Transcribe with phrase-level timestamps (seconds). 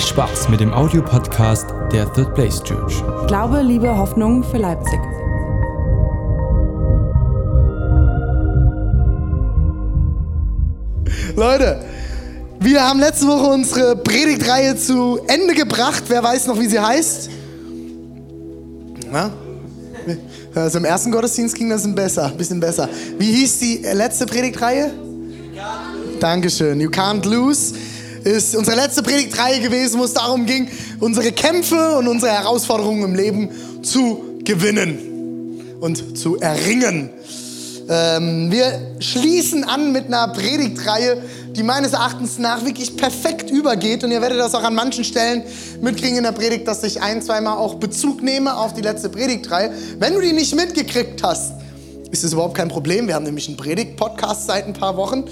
[0.00, 3.04] Viel Spaß mit dem Audiopodcast der Third Place Church.
[3.26, 4.98] Glaube, Liebe, Hoffnung für Leipzig.
[11.36, 11.84] Leute,
[12.60, 16.04] wir haben letzte Woche unsere Predigtreihe zu Ende gebracht.
[16.08, 17.28] Wer weiß noch, wie sie heißt?
[19.12, 19.30] Na?
[20.54, 22.88] Also im ersten Gottesdienst ging das ein, besser, ein bisschen besser.
[23.18, 24.92] Wie hieß die letzte Predigtreihe?
[26.20, 26.80] Dankeschön.
[26.80, 27.74] You can't lose
[28.24, 30.68] ist unsere letzte Predigtreihe gewesen, wo es darum ging,
[31.00, 33.48] unsere Kämpfe und unsere Herausforderungen im Leben
[33.82, 37.10] zu gewinnen und zu erringen.
[37.88, 41.22] Ähm, wir schließen an mit einer Predigtreihe,
[41.56, 44.04] die meines Erachtens nach wirklich perfekt übergeht.
[44.04, 45.42] Und ihr werdet das auch an manchen Stellen
[45.80, 49.72] mitkriegen in der Predigt, dass ich ein, zweimal auch Bezug nehme auf die letzte Predigtreihe.
[49.98, 51.54] Wenn du die nicht mitgekriegt hast,
[52.12, 53.06] ist das überhaupt kein Problem.
[53.06, 55.24] Wir haben nämlich einen Predigt-Podcast seit ein paar Wochen.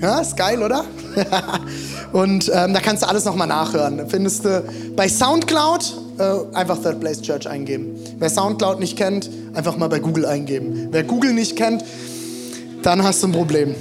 [0.00, 0.84] Ja, ist geil, oder?
[2.12, 4.02] und ähm, da kannst du alles nochmal nachhören.
[4.08, 4.62] Findest du
[4.96, 7.96] bei Soundcloud äh, einfach Third Place Church eingeben.
[8.18, 10.88] Wer Soundcloud nicht kennt, einfach mal bei Google eingeben.
[10.90, 11.84] Wer Google nicht kennt,
[12.82, 13.74] dann hast du ein Problem.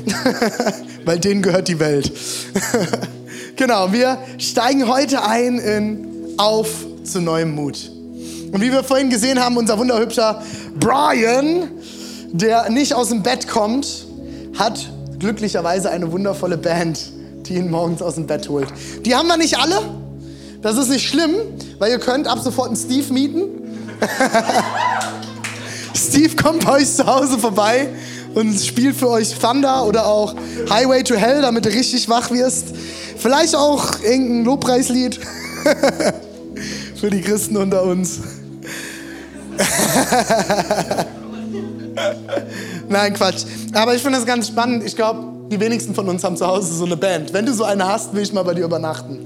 [1.06, 2.12] Weil denen gehört die Welt.
[3.56, 6.70] genau, wir steigen heute ein in Auf
[7.04, 7.92] zu neuem Mut.
[8.52, 10.42] Und wie wir vorhin gesehen haben, unser wunderhübscher
[10.80, 11.70] Brian,
[12.32, 14.06] der nicht aus dem Bett kommt,
[14.58, 14.90] hat
[15.24, 17.00] glücklicherweise eine wundervolle Band,
[17.46, 18.68] die ihn morgens aus dem Bett holt.
[19.06, 19.80] Die haben wir nicht alle.
[20.62, 21.36] Das ist nicht schlimm,
[21.80, 23.44] weil ihr könnt ab sofort einen Steve mieten.
[25.96, 27.88] Steve kommt bei euch zu Hause vorbei
[28.36, 30.36] und spielt für euch Thunder oder auch
[30.70, 32.74] Highway to Hell, damit du richtig wach wirst.
[33.18, 35.22] Vielleicht auch irgendein Lobpreislied
[37.00, 38.20] für die Christen unter uns.
[42.94, 43.44] Nein, Quatsch.
[43.74, 44.84] Aber ich finde das ganz spannend.
[44.86, 47.34] Ich glaube, die wenigsten von uns haben zu Hause so eine Band.
[47.34, 49.26] Wenn du so eine hast, will ich mal bei dir übernachten.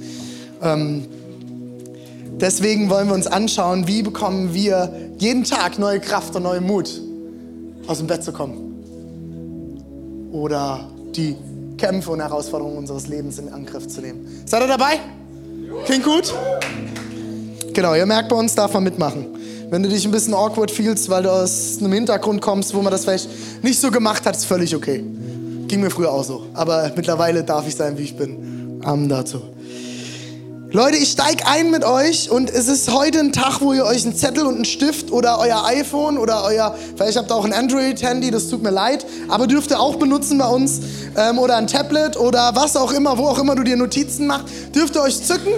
[0.63, 1.05] Ähm,
[2.39, 6.89] deswegen wollen wir uns anschauen, wie bekommen wir jeden Tag neue Kraft und neuen Mut,
[7.87, 10.29] aus dem Bett zu kommen.
[10.31, 11.35] Oder die
[11.77, 14.43] Kämpfe und Herausforderungen unseres Lebens in Angriff zu nehmen.
[14.45, 15.01] Seid ihr dabei?
[15.83, 16.33] Klingt gut?
[17.73, 19.36] Genau, ihr merkt, bei uns darf man mitmachen.
[19.69, 22.91] Wenn du dich ein bisschen awkward fühlst, weil du aus einem Hintergrund kommst, wo man
[22.91, 23.29] das vielleicht
[23.63, 25.03] nicht so gemacht hat, ist völlig okay.
[25.67, 26.43] Ging mir früher auch so.
[26.53, 28.79] Aber mittlerweile darf ich sein, wie ich bin.
[28.85, 29.41] Amen dazu.
[30.71, 34.05] Leute, ich steige ein mit euch und es ist heute ein Tag, wo ihr euch
[34.05, 37.53] einen Zettel und einen Stift oder euer iPhone oder euer, vielleicht habt ihr auch ein
[37.53, 40.81] Android-Handy, das tut mir leid, aber dürft ihr auch benutzen bei uns
[41.17, 44.45] ähm, oder ein Tablet oder was auch immer, wo auch immer du dir Notizen machst,
[44.75, 45.53] dürft ihr euch zücken,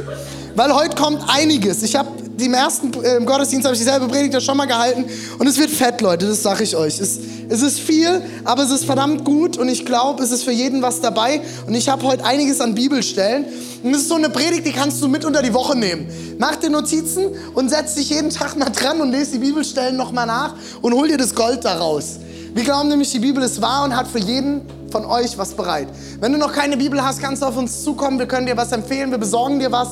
[0.55, 1.81] weil heute kommt einiges.
[1.81, 2.09] Ich habe
[2.45, 5.05] im ersten äh, im Gottesdienst habe ich dieselbe Predigt ja schon mal gehalten
[5.37, 6.99] und es wird fett, Leute, das sage ich euch.
[6.99, 7.19] Es,
[7.49, 10.81] es ist viel, aber es ist verdammt gut und ich glaube, es ist für jeden
[10.81, 13.45] was dabei und ich habe heute einiges an Bibelstellen
[13.83, 16.07] und es ist so eine Predigt, die kannst du mit unter die Woche nehmen.
[16.37, 20.27] Mach dir Notizen und setz dich jeden Tag mal dran und lese die Bibelstellen nochmal
[20.27, 22.19] nach und hol dir das Gold daraus.
[22.53, 24.61] Wir glauben nämlich, die Bibel ist wahr und hat für jeden
[24.91, 25.87] von euch was bereit.
[26.19, 28.19] Wenn du noch keine Bibel hast, kannst du auf uns zukommen.
[28.19, 29.11] Wir können dir was empfehlen.
[29.11, 29.89] Wir besorgen dir was.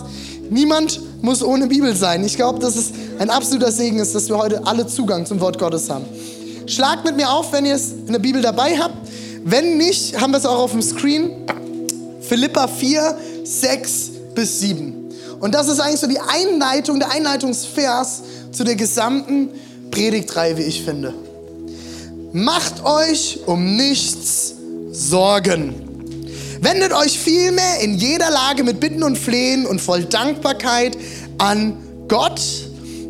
[0.50, 2.24] Niemand muss ohne Bibel sein.
[2.24, 5.59] Ich glaube, dass es ein absoluter Segen ist, dass wir heute alle Zugang zum Wort
[5.59, 6.06] Gottes haben.
[6.68, 8.96] Schlagt mit mir auf, wenn ihr es in der Bibel dabei habt.
[9.44, 11.31] Wenn nicht, haben wir es auch auf dem Screen.
[12.22, 15.08] Philippa 4, 6 bis 7.
[15.40, 19.50] Und das ist eigentlich so die Einleitung, der Einleitungsvers zu der gesamten
[19.91, 21.14] Predigtreihe, wie ich finde.
[22.34, 24.56] Macht euch um nichts
[24.91, 25.87] Sorgen.
[26.62, 30.97] Wendet euch vielmehr in jeder Lage mit Bitten und Flehen und voll Dankbarkeit
[31.38, 32.41] an Gott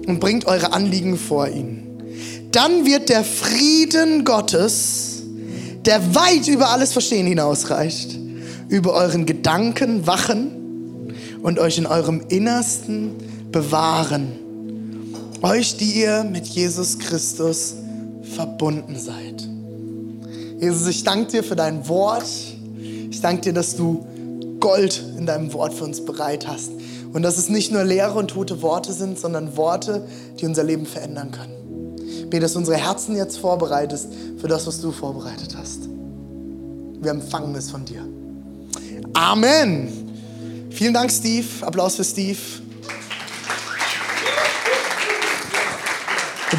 [0.06, 1.84] und bringt eure Anliegen vor ihn.
[2.52, 5.24] Dann wird der Frieden Gottes,
[5.86, 8.18] der weit über alles Verstehen hinausreicht,
[8.70, 13.16] über euren Gedanken wachen und euch in eurem Innersten
[13.52, 14.34] bewahren.
[15.42, 17.76] Euch, die ihr mit Jesus Christus
[18.36, 19.48] verbunden seid.
[20.60, 22.26] Jesus, ich danke dir für dein Wort.
[23.10, 24.06] Ich danke dir, dass du
[24.60, 26.72] Gold in deinem Wort für uns bereit hast.
[27.14, 30.06] Und dass es nicht nur leere und tote Worte sind, sondern Worte,
[30.40, 31.96] die unser Leben verändern können.
[32.06, 35.88] Ich bete, dass du unsere Herzen jetzt vorbereitest für das, was du vorbereitet hast.
[37.00, 38.06] Wir empfangen es von dir.
[39.14, 40.68] Amen.
[40.70, 41.46] Vielen Dank, Steve.
[41.62, 42.38] Applaus für Steve.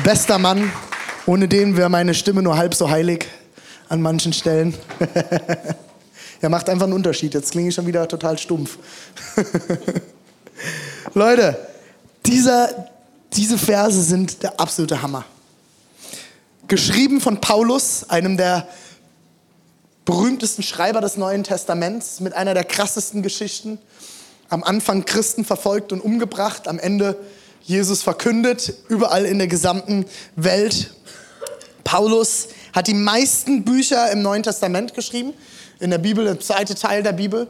[0.03, 0.73] Bester Mann.
[1.27, 3.27] Ohne den wäre meine Stimme nur halb so heilig
[3.89, 4.75] an manchen Stellen.
[6.41, 7.35] er macht einfach einen Unterschied.
[7.35, 8.79] Jetzt klinge ich schon wieder total stumpf.
[11.15, 11.57] Leute,
[12.27, 12.89] dieser,
[13.33, 15.25] diese Verse sind der absolute Hammer.
[16.69, 18.69] Geschrieben von Paulus, einem der
[20.05, 23.79] berühmtesten Schreiber des Neuen Testaments, mit einer der krassesten Geschichten.
[24.51, 27.19] am Anfang Christen verfolgt und umgebracht, am Ende
[27.63, 30.07] Jesus verkündet, überall in der gesamten
[30.37, 30.95] Welt.
[31.85, 35.35] Paulus hat die meisten Bücher im Neuen Testament geschrieben,
[35.81, 37.49] in der Bibel, im zweiten Teil der Bibel.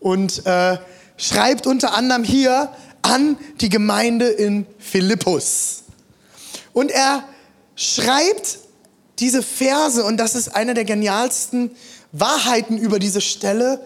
[0.00, 0.78] Und äh,
[1.16, 2.70] schreibt unter anderem hier
[3.02, 5.84] an die Gemeinde in Philippus.
[6.72, 7.24] Und er
[7.76, 8.58] schreibt
[9.18, 11.70] diese Verse, und das ist eine der genialsten
[12.12, 13.80] Wahrheiten über diese Stelle,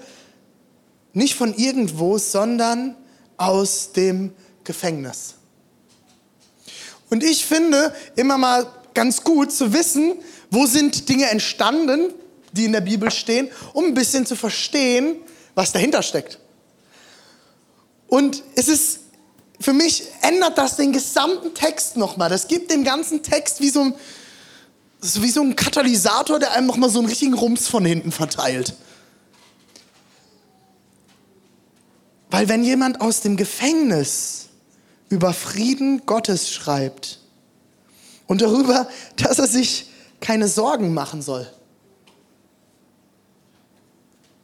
[1.12, 2.94] nicht von irgendwo, sondern
[3.37, 4.33] aus dem
[4.65, 5.35] Gefängnis.
[7.11, 10.15] Und ich finde immer mal ganz gut zu wissen,
[10.50, 12.12] wo sind Dinge entstanden,
[12.56, 15.17] die in der Bibel stehen, um ein bisschen zu verstehen,
[15.55, 16.38] was dahinter steckt.
[18.08, 19.00] Und es ist,
[19.61, 22.29] für mich ändert das den gesamten Text nochmal.
[22.29, 23.94] Das gibt dem ganzen Text wie so ein,
[25.00, 28.75] wie so ein Katalysator, der einem nochmal so einen richtigen Rums von hinten verteilt.
[32.31, 34.47] Weil wenn jemand aus dem Gefängnis
[35.09, 37.20] über Frieden Gottes schreibt
[38.26, 41.50] und darüber, dass er sich keine Sorgen machen soll,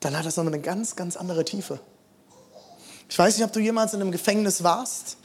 [0.05, 1.81] dann hat das nochmal eine ganz, ganz andere Tiefe.
[3.09, 5.17] Ich weiß nicht, ob du jemals in einem Gefängnis warst,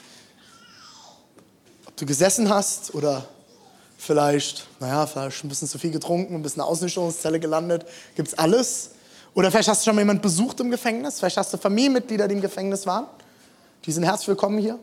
[1.86, 3.26] ob du gesessen hast oder
[3.98, 7.86] vielleicht, naja, vielleicht ein bisschen zu viel getrunken, ein bisschen in der Ausnüchterungszelle gelandet,
[8.16, 8.92] gibt es alles.
[9.34, 12.36] Oder vielleicht hast du schon mal jemanden besucht im Gefängnis, vielleicht hast du Familienmitglieder, die
[12.36, 13.08] im Gefängnis waren.
[13.86, 14.78] Die sind herzlich willkommen hier.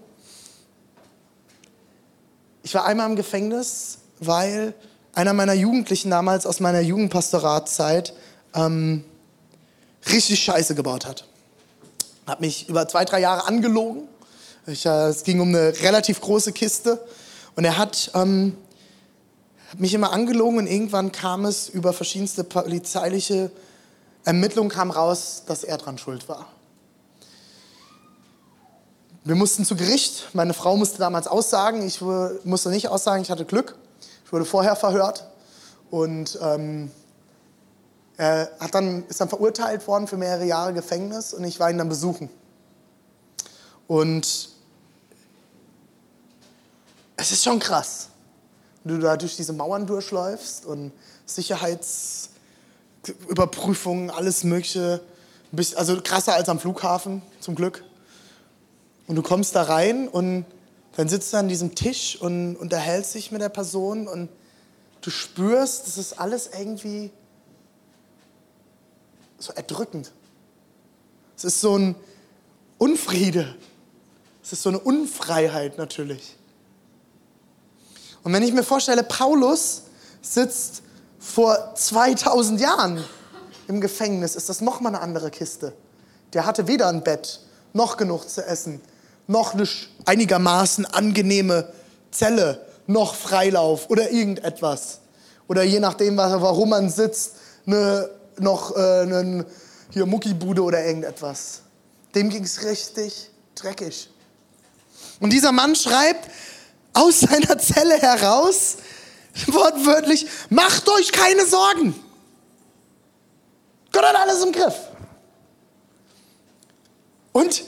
[2.63, 4.75] Ich war einmal im Gefängnis, weil
[5.13, 8.15] einer meiner Jugendlichen damals aus meiner Jugendpastoratzeit
[8.55, 9.05] ähm,
[10.11, 11.27] richtig Scheiße gebaut hat
[12.27, 14.09] hat mich über zwei, drei Jahre angelogen.
[14.67, 17.05] Ich, äh, es ging um eine relativ große Kiste.
[17.57, 18.57] Und er hat, ähm,
[19.77, 23.51] mich immer angelogen und irgendwann kam es über verschiedenste polizeiliche
[24.25, 26.47] Ermittlungen kam raus, dass er dran schuld war.
[29.25, 30.29] Wir mussten zu Gericht.
[30.33, 31.85] Meine Frau musste damals aussagen.
[31.87, 32.01] Ich
[32.45, 33.23] musste nicht aussagen.
[33.23, 33.77] Ich hatte Glück.
[34.25, 35.27] Ich wurde vorher verhört.
[35.91, 36.91] Und ähm,
[38.17, 41.79] er hat dann, ist dann verurteilt worden für mehrere Jahre Gefängnis und ich war ihn
[41.79, 42.31] dann besuchen.
[43.87, 44.51] Und
[47.17, 48.09] es ist schon krass,
[48.83, 50.93] wenn du da durch diese Mauern durchläufst und
[51.27, 55.03] Sicherheitsüberprüfungen, alles Mögliche.
[55.77, 57.85] Also krasser als am Flughafen, zum Glück.
[59.07, 60.47] Und du kommst da rein und
[60.97, 64.29] dann sitzt du an diesem Tisch und unterhältst dich mit der Person und
[65.01, 67.13] du spürst, das ist alles irgendwie
[69.39, 70.13] so erdrückend.
[71.37, 71.95] Es ist so ein
[72.79, 73.55] Unfriede.
[74.43, 76.37] Es ist so eine Unfreiheit natürlich.
[78.23, 79.83] Und wenn ich mir vorstelle, Paulus
[80.23, 80.83] sitzt
[81.19, 83.05] vor 2000 Jahren
[83.69, 85.73] im Gefängnis, ist das nochmal eine andere Kiste.
[86.33, 87.41] Der hatte weder ein Bett,
[87.73, 88.81] noch genug zu essen,
[89.27, 89.67] noch eine
[90.05, 91.73] einigermaßen angenehme
[92.11, 95.01] Zelle, noch Freilauf oder irgendetwas.
[95.49, 97.35] Oder je nachdem, warum man sitzt,
[97.67, 98.09] eine
[98.39, 99.45] noch äh, einen
[99.91, 101.63] hier Muckibude oder irgendetwas.
[102.15, 104.11] Dem ging es richtig dreckig.
[105.21, 106.31] Und dieser Mann schreibt
[106.93, 108.77] aus seiner Zelle heraus,
[109.47, 111.95] wortwörtlich, macht euch keine Sorgen.
[113.93, 114.75] Gott hat alles im Griff.
[117.33, 117.65] Und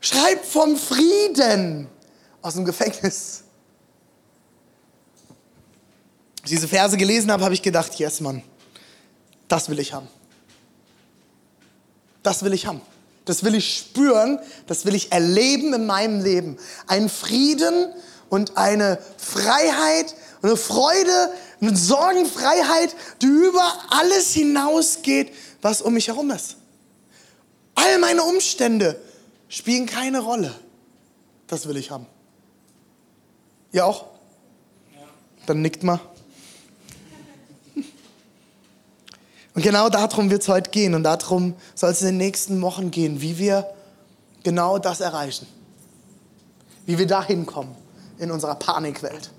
[0.00, 1.88] schreibt vom Frieden
[2.42, 3.44] aus dem Gefängnis.
[6.42, 8.42] Als ich diese Verse gelesen habe, habe ich gedacht, yes, Mann.
[9.48, 10.08] Das will ich haben.
[12.22, 12.80] Das will ich haben.
[13.24, 16.58] Das will ich spüren, das will ich erleben in meinem Leben.
[16.86, 17.88] Ein Frieden
[18.28, 25.32] und eine Freiheit, eine Freude, eine Sorgenfreiheit, die über alles hinausgeht,
[25.62, 26.56] was um mich herum ist.
[27.74, 29.00] All meine Umstände
[29.48, 30.54] spielen keine Rolle.
[31.46, 32.06] Das will ich haben.
[33.72, 34.06] Ihr auch?
[35.46, 36.00] Dann nickt mal.
[39.54, 42.90] Und genau darum wird es heute gehen und darum soll es in den nächsten Wochen
[42.90, 43.66] gehen, wie wir
[44.42, 45.46] genau das erreichen.
[46.86, 47.74] Wie wir dahin kommen
[48.18, 49.30] in unserer Panikwelt,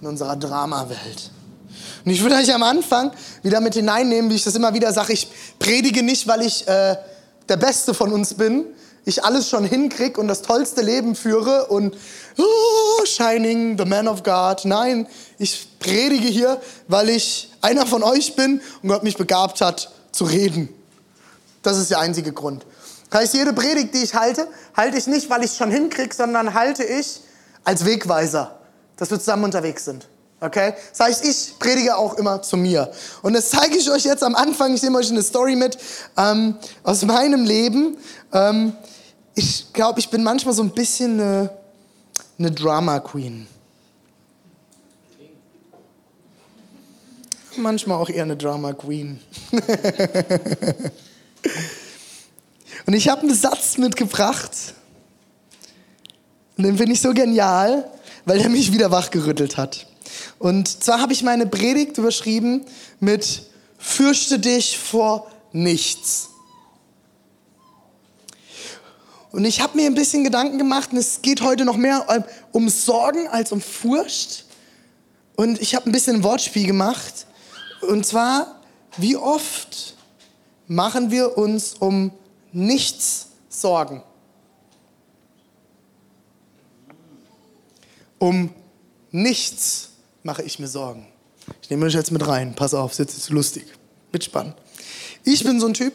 [0.00, 1.30] in unserer Dramawelt.
[2.04, 3.10] Und ich würde euch am Anfang
[3.42, 6.96] wieder mit hineinnehmen, wie ich das immer wieder sage, ich predige nicht, weil ich äh,
[7.48, 8.66] der Beste von uns bin,
[9.04, 11.96] ich alles schon hinkriege und das tollste Leben führe und
[12.38, 14.64] oh, Shining, the Man of God.
[14.64, 15.06] Nein,
[15.38, 20.24] ich predige hier, weil ich einer von euch bin und Gott mich begabt hat zu
[20.24, 20.68] reden.
[21.62, 22.64] Das ist der einzige Grund.
[23.10, 26.14] Das heißt, jede Predigt, die ich halte, halte ich nicht, weil ich es schon hinkriege,
[26.14, 27.20] sondern halte ich
[27.64, 28.58] als Wegweiser,
[28.96, 30.06] dass wir zusammen unterwegs sind.
[30.40, 30.74] Okay?
[30.90, 32.90] Das heißt, ich predige auch immer zu mir.
[33.22, 34.74] Und das zeige ich euch jetzt am Anfang.
[34.74, 35.78] Ich nehme euch eine Story mit
[36.16, 37.96] ähm, aus meinem Leben.
[38.32, 38.72] Ähm,
[39.34, 41.50] ich glaube, ich bin manchmal so ein bisschen eine,
[42.38, 43.46] eine Drama Queen.
[47.58, 49.20] Manchmal auch eher eine Drama Queen.
[52.86, 54.52] Und ich habe einen Satz mitgebracht.
[56.56, 57.90] Und den finde ich so genial,
[58.24, 59.86] weil er mich wieder wachgerüttelt hat.
[60.38, 62.64] Und zwar habe ich meine Predigt überschrieben
[63.00, 63.42] mit
[63.78, 66.30] Fürchte dich vor nichts.
[69.32, 72.68] Und ich habe mir ein bisschen Gedanken gemacht und es geht heute noch mehr um
[72.68, 74.46] Sorgen als um Furcht.
[75.36, 77.25] Und ich habe ein bisschen ein Wortspiel gemacht.
[77.86, 78.60] Und zwar,
[78.96, 79.94] wie oft
[80.66, 82.10] machen wir uns um
[82.52, 84.02] nichts Sorgen?
[88.18, 88.50] Um
[89.10, 89.90] nichts
[90.22, 91.06] mache ich mir Sorgen.
[91.62, 92.54] Ich nehme euch jetzt mit rein.
[92.54, 93.66] Pass auf, es ist lustig.
[94.12, 94.54] Mitspannen.
[95.24, 95.92] Ich bin so ein Typ,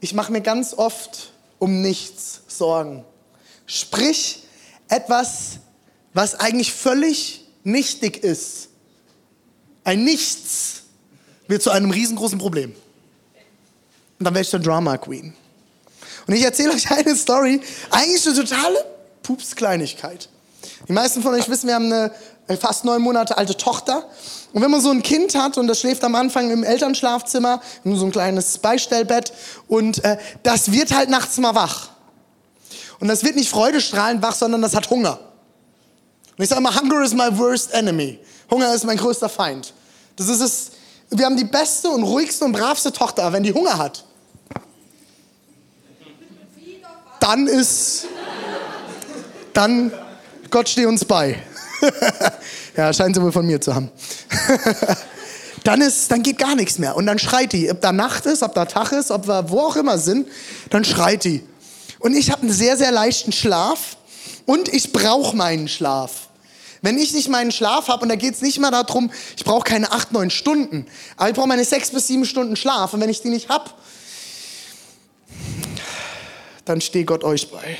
[0.00, 3.04] ich mache mir ganz oft um nichts Sorgen.
[3.66, 4.42] Sprich,
[4.88, 5.58] etwas,
[6.14, 8.68] was eigentlich völlig nichtig ist.
[9.84, 10.82] Ein Nichts
[11.48, 12.74] wird zu einem riesengroßen Problem.
[14.18, 15.34] Und dann wäre ich der Drama Queen.
[16.26, 18.84] Und ich erzähle euch eine Story, eigentlich eine totale
[19.22, 20.28] Pups-Kleinigkeit.
[20.86, 24.08] Die meisten von euch wissen, wir haben eine fast neun Monate alte Tochter.
[24.52, 27.98] Und wenn man so ein Kind hat und das schläft am Anfang im Elternschlafzimmer, nur
[27.98, 29.32] so ein kleines Beistellbett
[29.66, 31.90] und äh, das wird halt nachts mal wach.
[33.00, 35.20] Und das wird nicht freudestrahlend wach, sondern das hat Hunger.
[36.36, 38.18] Und ich sage immer, Hunger is my worst enemy.
[38.50, 39.74] Hunger ist mein größter Feind.
[40.16, 40.70] Das ist es.
[41.10, 44.04] Wir haben die beste und ruhigste und bravste Tochter, wenn die Hunger hat,
[47.20, 48.06] dann ist,
[49.52, 49.92] dann
[50.50, 51.42] Gott stehe uns bei.
[52.76, 53.90] ja, scheint sie wohl von mir zu haben.
[55.64, 56.96] dann, ist, dann geht gar nichts mehr.
[56.96, 57.70] Und dann schreit die.
[57.70, 60.28] Ob da Nacht ist, ob da Tag ist, ob wir wo auch immer sind,
[60.70, 61.44] dann schreit die.
[61.98, 63.96] Und ich habe einen sehr, sehr leichten Schlaf
[64.46, 66.27] und ich brauche meinen Schlaf.
[66.82, 69.64] Wenn ich nicht meinen Schlaf habe, und da geht es nicht mal darum, ich brauche
[69.64, 72.94] keine acht, neun Stunden, aber ich brauche meine sechs bis sieben Stunden Schlaf.
[72.94, 73.70] Und wenn ich die nicht habe,
[76.64, 77.76] dann steht Gott euch bei.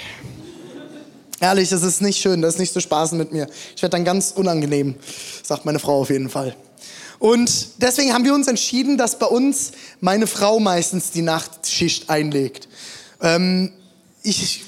[1.40, 3.49] Ehrlich, das ist nicht schön, das ist nicht zu spaßen mit mir.
[3.76, 4.97] Ich werde dann ganz unangenehm,
[5.45, 6.57] sagt meine Frau auf jeden Fall.
[7.21, 12.69] Und deswegen haben wir uns entschieden, dass bei uns meine Frau meistens die Nachtschicht einlegt.
[13.21, 13.73] Ähm,
[14.23, 14.62] ich,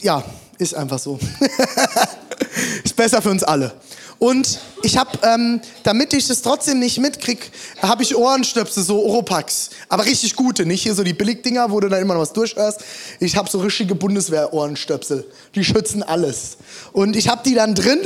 [0.00, 0.24] ja,
[0.58, 1.18] ist einfach so.
[2.84, 3.72] ist besser für uns alle.
[4.18, 7.42] Und ich habe, ähm, damit ich das trotzdem nicht mitkriege,
[7.82, 9.70] habe ich Ohrenstöpsel, so Oropax.
[9.88, 12.80] Aber richtig gute, nicht hier so die Billigdinger, wo du dann immer noch was durchhörst.
[13.20, 15.26] Ich habe so richtige Bundeswehr-Ohrenstöpsel.
[15.54, 16.56] Die schützen alles.
[16.92, 17.98] Und ich habe die dann drin.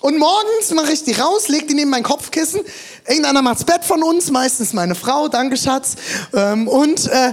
[0.00, 2.60] Und morgens mache ich die raus, lege die neben mein Kopfkissen.
[3.06, 5.94] Irgendeiner macht's Bett von uns, meistens meine Frau, danke Schatz.
[6.34, 7.32] Ähm, und äh,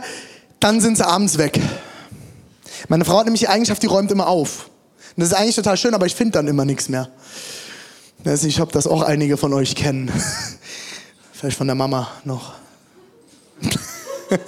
[0.59, 1.59] dann sind sie abends weg.
[2.87, 4.69] Meine Frau hat nämlich die Eigenschaft, die räumt immer auf.
[5.19, 7.09] Und das ist eigentlich total schön, aber ich finde dann immer nichts mehr.
[8.23, 10.09] Ich habe das auch einige von euch kennen.
[11.33, 12.53] Vielleicht von der Mama noch.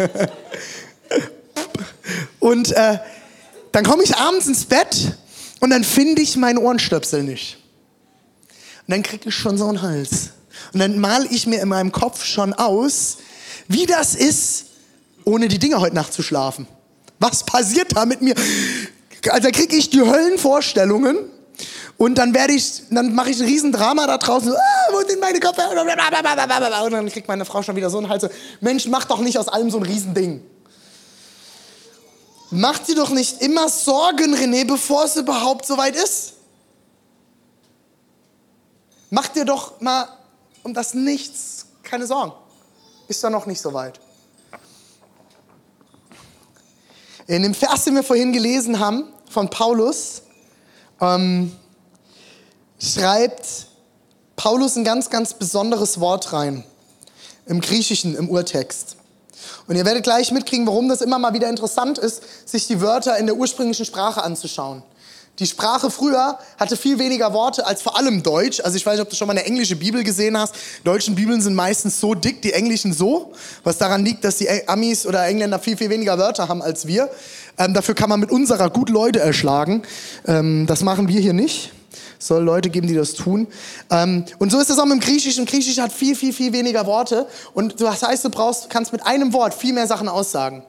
[2.39, 2.99] und äh,
[3.73, 5.17] dann komme ich abends ins Bett
[5.59, 7.57] und dann finde ich meinen Ohrenstöpsel nicht.
[8.87, 10.29] Und dann kriege ich schon so einen Hals.
[10.71, 13.17] Und dann male ich mir in meinem Kopf schon aus,
[13.67, 14.67] wie das ist,
[15.25, 16.65] ohne die Dinger heute Nacht zu schlafen.
[17.19, 18.35] Was passiert da mit mir?
[19.29, 21.17] Also kriege ich die Höllenvorstellungen
[21.97, 24.51] und dann werde ich, dann mache ich ein Riesendrama da draußen.
[24.51, 26.83] Ah, wo sind meine Kopfhörer?
[26.83, 28.27] Und dann kriegt meine Frau schon wieder so einen Hals.
[28.59, 30.43] Mensch, mach doch nicht aus allem so ein Riesending.
[32.49, 36.33] Mach dir doch nicht immer Sorgen, René, bevor es überhaupt so weit ist.
[39.09, 40.07] Mach dir doch mal
[40.63, 42.33] um das Nichts keine Sorgen.
[43.07, 43.99] Ist da noch nicht so weit.
[47.31, 50.23] In dem Vers, den wir vorhin gelesen haben, von Paulus,
[50.99, 51.55] ähm,
[52.77, 53.67] schreibt
[54.35, 56.65] Paulus ein ganz, ganz besonderes Wort rein.
[57.45, 58.97] Im Griechischen, im Urtext.
[59.65, 63.17] Und ihr werdet gleich mitkriegen, warum das immer mal wieder interessant ist, sich die Wörter
[63.17, 64.83] in der ursprünglichen Sprache anzuschauen.
[65.39, 68.59] Die Sprache früher hatte viel weniger Worte als vor allem Deutsch.
[68.59, 70.53] Also ich weiß nicht, ob du schon mal eine englische Bibel gesehen hast.
[70.83, 73.33] Deutschen Bibeln sind meistens so dick, die englischen so.
[73.63, 77.09] Was daran liegt, dass die Amis oder Engländer viel, viel weniger Wörter haben als wir.
[77.57, 79.83] Ähm, dafür kann man mit unserer gut Leute erschlagen.
[80.27, 81.71] Ähm, das machen wir hier nicht.
[82.19, 83.47] Soll Leute geben, die das tun.
[83.89, 85.45] Ähm, und so ist es auch mit dem Griechischen.
[85.45, 87.25] Griechisch hat viel, viel, viel weniger Worte.
[87.53, 90.63] Und das heißt, du brauchst, kannst mit einem Wort viel mehr Sachen aussagen.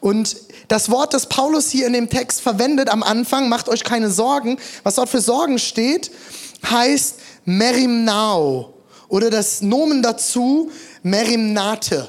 [0.00, 0.36] Und
[0.68, 4.58] das Wort, das Paulus hier in dem Text verwendet am Anfang, macht euch keine Sorgen,
[4.82, 6.10] was dort für Sorgen steht,
[6.68, 8.74] heißt Merimnao
[9.08, 10.70] oder das Nomen dazu
[11.02, 12.08] Merimnate.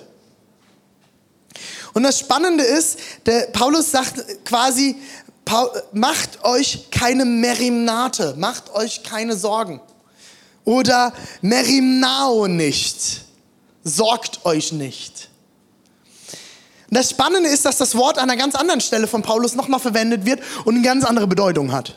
[1.93, 4.95] Und das Spannende ist, der Paulus sagt quasi,
[5.91, 9.81] macht euch keine Merimnate, macht euch keine Sorgen.
[10.63, 13.25] Oder Merimnao nicht,
[13.83, 15.30] sorgt euch nicht.
[16.91, 19.79] Und das Spannende ist, dass das Wort an einer ganz anderen Stelle von Paulus nochmal
[19.79, 21.95] verwendet wird und eine ganz andere Bedeutung hat.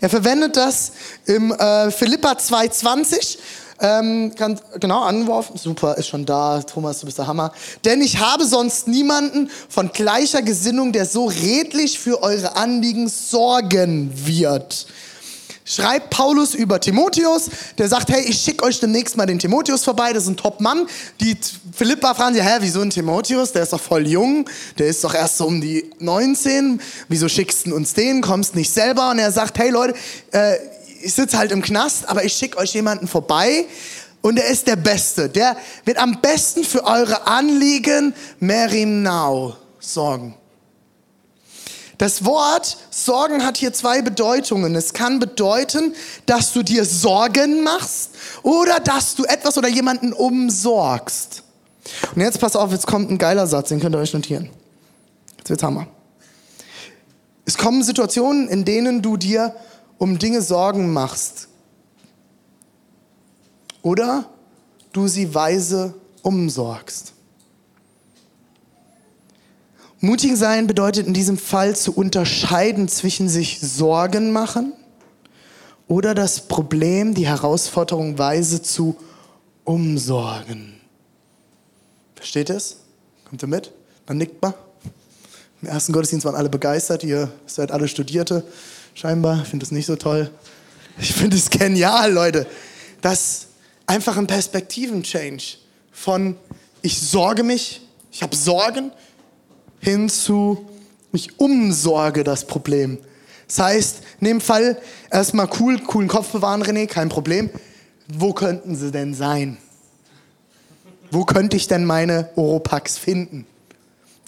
[0.00, 0.90] Er verwendet das
[1.26, 3.38] im äh, Philippa 2,20.
[3.78, 5.56] Ähm, kann, genau, angeworfen.
[5.56, 6.60] Super, ist schon da.
[6.60, 7.52] Thomas, du bist der Hammer.
[7.84, 14.10] Denn ich habe sonst niemanden von gleicher Gesinnung, der so redlich für eure Anliegen sorgen
[14.26, 14.88] wird
[15.66, 20.12] schreibt Paulus über Timotheus, der sagt, hey, ich schicke euch demnächst mal den Timotheus vorbei,
[20.12, 20.86] das ist ein Top-Mann.
[21.20, 21.36] Die
[21.72, 23.52] Philippa fragen sich, hä, wieso ein Timotheus?
[23.52, 27.66] Der ist doch voll jung, der ist doch erst so um die 19, wieso schickst
[27.66, 29.10] du uns den, kommst nicht selber?
[29.10, 29.94] Und er sagt, hey Leute,
[30.30, 30.54] äh,
[31.02, 33.66] ich sitze halt im Knast, aber ich schicke euch jemanden vorbei
[34.22, 35.28] und er ist der Beste.
[35.28, 40.34] Der wird am besten für eure Anliegen Merim Now sorgen.
[41.98, 44.74] Das Wort Sorgen hat hier zwei Bedeutungen.
[44.74, 45.94] Es kann bedeuten,
[46.26, 48.10] dass du dir Sorgen machst
[48.42, 51.42] oder dass du etwas oder jemanden umsorgst.
[52.14, 54.50] Und jetzt pass auf, jetzt kommt ein geiler Satz, den könnt ihr euch notieren.
[55.38, 55.86] Jetzt wird's Hammer.
[57.46, 59.54] Es kommen Situationen, in denen du dir
[59.98, 61.48] um Dinge Sorgen machst.
[63.82, 64.28] Oder
[64.92, 67.12] du sie weise umsorgst.
[70.06, 74.72] Mutig sein bedeutet in diesem Fall zu unterscheiden zwischen sich Sorgen machen
[75.88, 78.96] oder das Problem, die Herausforderung weise zu
[79.64, 80.80] umsorgen.
[82.14, 82.76] Versteht es?
[83.28, 83.72] Kommt ihr mit?
[84.06, 84.54] Man nickt mal.
[85.60, 87.02] Im ersten Gottesdienst waren alle begeistert.
[87.02, 88.44] Ihr seid alle Studierte,
[88.94, 89.42] scheinbar.
[89.42, 90.30] Ich finde das nicht so toll.
[91.00, 92.46] Ich finde es genial, Leute.
[93.00, 93.48] Das
[93.88, 95.56] einfach ein Perspektiven-Change
[95.90, 96.36] von
[96.80, 97.80] ich sorge mich,
[98.12, 98.92] ich habe Sorgen,
[99.80, 100.66] hin zu,
[101.12, 102.98] ich umsorge das Problem.
[103.46, 107.50] Das heißt, in dem Fall erstmal cool, coolen Kopf bewahren, René, kein Problem.
[108.08, 109.58] Wo könnten sie denn sein?
[111.10, 113.46] Wo könnte ich denn meine Oropax finden?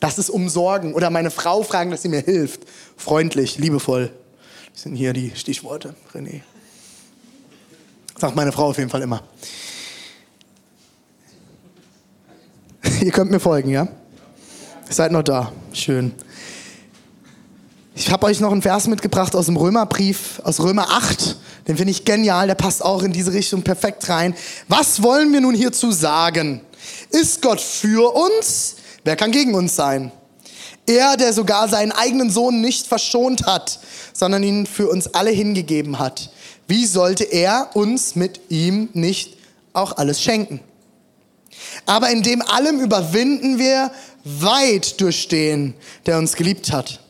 [0.01, 0.95] Das ist umsorgen.
[0.95, 2.61] Oder meine Frau fragen, dass sie mir hilft.
[2.97, 4.13] Freundlich, liebevoll.
[4.73, 6.43] Das sind hier die Stichworte, René.
[8.17, 9.23] Sagt meine Frau auf jeden Fall immer.
[13.01, 13.89] Ihr könnt mir folgen, ja?
[14.91, 15.53] Seid noch da.
[15.75, 16.15] Schön.
[17.95, 21.37] Ich habe euch noch einen Vers mitgebracht aus dem Römerbrief, aus Römer 8.
[21.67, 24.35] Den finde ich genial, der passt auch in diese Richtung perfekt rein.
[24.67, 26.63] Was wollen wir nun hierzu sagen?
[27.11, 28.77] Ist Gott für uns?
[29.05, 30.11] Wer kann gegen uns sein?
[30.87, 33.81] Er, der sogar seinen eigenen Sohn nicht verschont hat,
[34.15, 36.31] sondern ihn für uns alle hingegeben hat.
[36.67, 39.37] Wie sollte er uns mit ihm nicht
[39.75, 40.61] auch alles schenken?
[41.87, 43.91] Aber in dem allem überwinden wir
[44.41, 45.75] weit durch den,
[46.07, 47.01] der uns geliebt hat.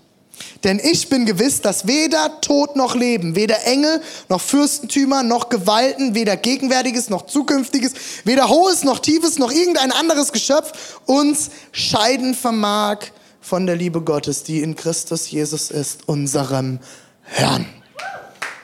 [0.64, 6.14] Denn ich bin gewiss, dass weder Tod noch Leben, weder Engel noch Fürstentümer noch Gewalten,
[6.14, 7.92] weder Gegenwärtiges noch Zukünftiges,
[8.24, 12.98] weder Hohes noch Tiefes noch irgendein anderes Geschöpf uns scheiden vermag
[13.40, 16.80] von der Liebe Gottes, die in Christus Jesus ist, unserem
[17.22, 17.66] Herrn.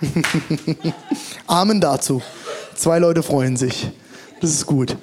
[1.46, 2.22] Amen dazu.
[2.74, 3.88] Zwei Leute freuen sich.
[4.40, 4.96] Das ist gut.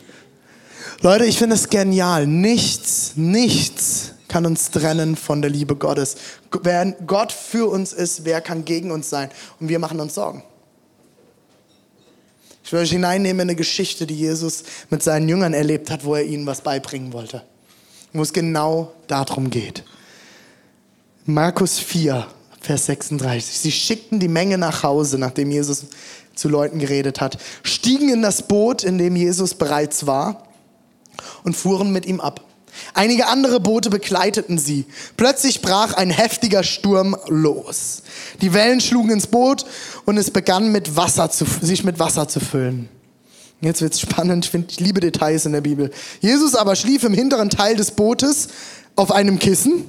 [1.03, 2.27] Leute, ich finde es genial.
[2.27, 6.15] Nichts, nichts kann uns trennen von der Liebe Gottes.
[6.61, 9.31] Wer Gott für uns ist, wer kann gegen uns sein?
[9.59, 10.43] Und wir machen uns Sorgen.
[12.63, 16.13] Ich will euch hineinnehmen in eine Geschichte, die Jesus mit seinen Jüngern erlebt hat, wo
[16.13, 17.41] er ihnen was beibringen wollte.
[18.13, 19.83] Wo es genau darum geht.
[21.25, 22.27] Markus 4,
[22.61, 23.57] Vers 36.
[23.57, 25.87] Sie schickten die Menge nach Hause, nachdem Jesus
[26.35, 30.47] zu Leuten geredet hat, stiegen in das Boot, in dem Jesus bereits war
[31.43, 32.41] und fuhren mit ihm ab.
[32.93, 34.85] Einige andere Boote begleiteten sie.
[35.17, 38.03] Plötzlich brach ein heftiger Sturm los.
[38.41, 39.65] Die Wellen schlugen ins Boot
[40.05, 42.89] und es begann mit Wasser zu, sich mit Wasser zu füllen.
[43.61, 45.91] Jetzt wird's spannend, ich, find, ich liebe Details in der Bibel.
[46.19, 48.47] Jesus aber schlief im hinteren Teil des Bootes
[48.95, 49.85] auf einem Kissen.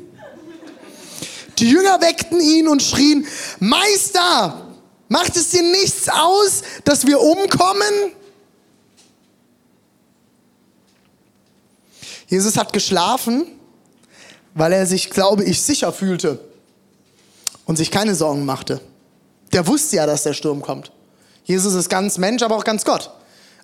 [1.58, 3.26] Die Jünger weckten ihn und schrien,
[3.60, 4.68] Meister,
[5.08, 8.12] macht es dir nichts aus, dass wir umkommen?
[12.32, 13.44] Jesus hat geschlafen,
[14.54, 16.38] weil er sich, glaube ich, sicher fühlte
[17.66, 18.80] und sich keine Sorgen machte.
[19.52, 20.92] Der wusste ja, dass der Sturm kommt.
[21.44, 23.10] Jesus ist ganz Mensch, aber auch ganz Gott.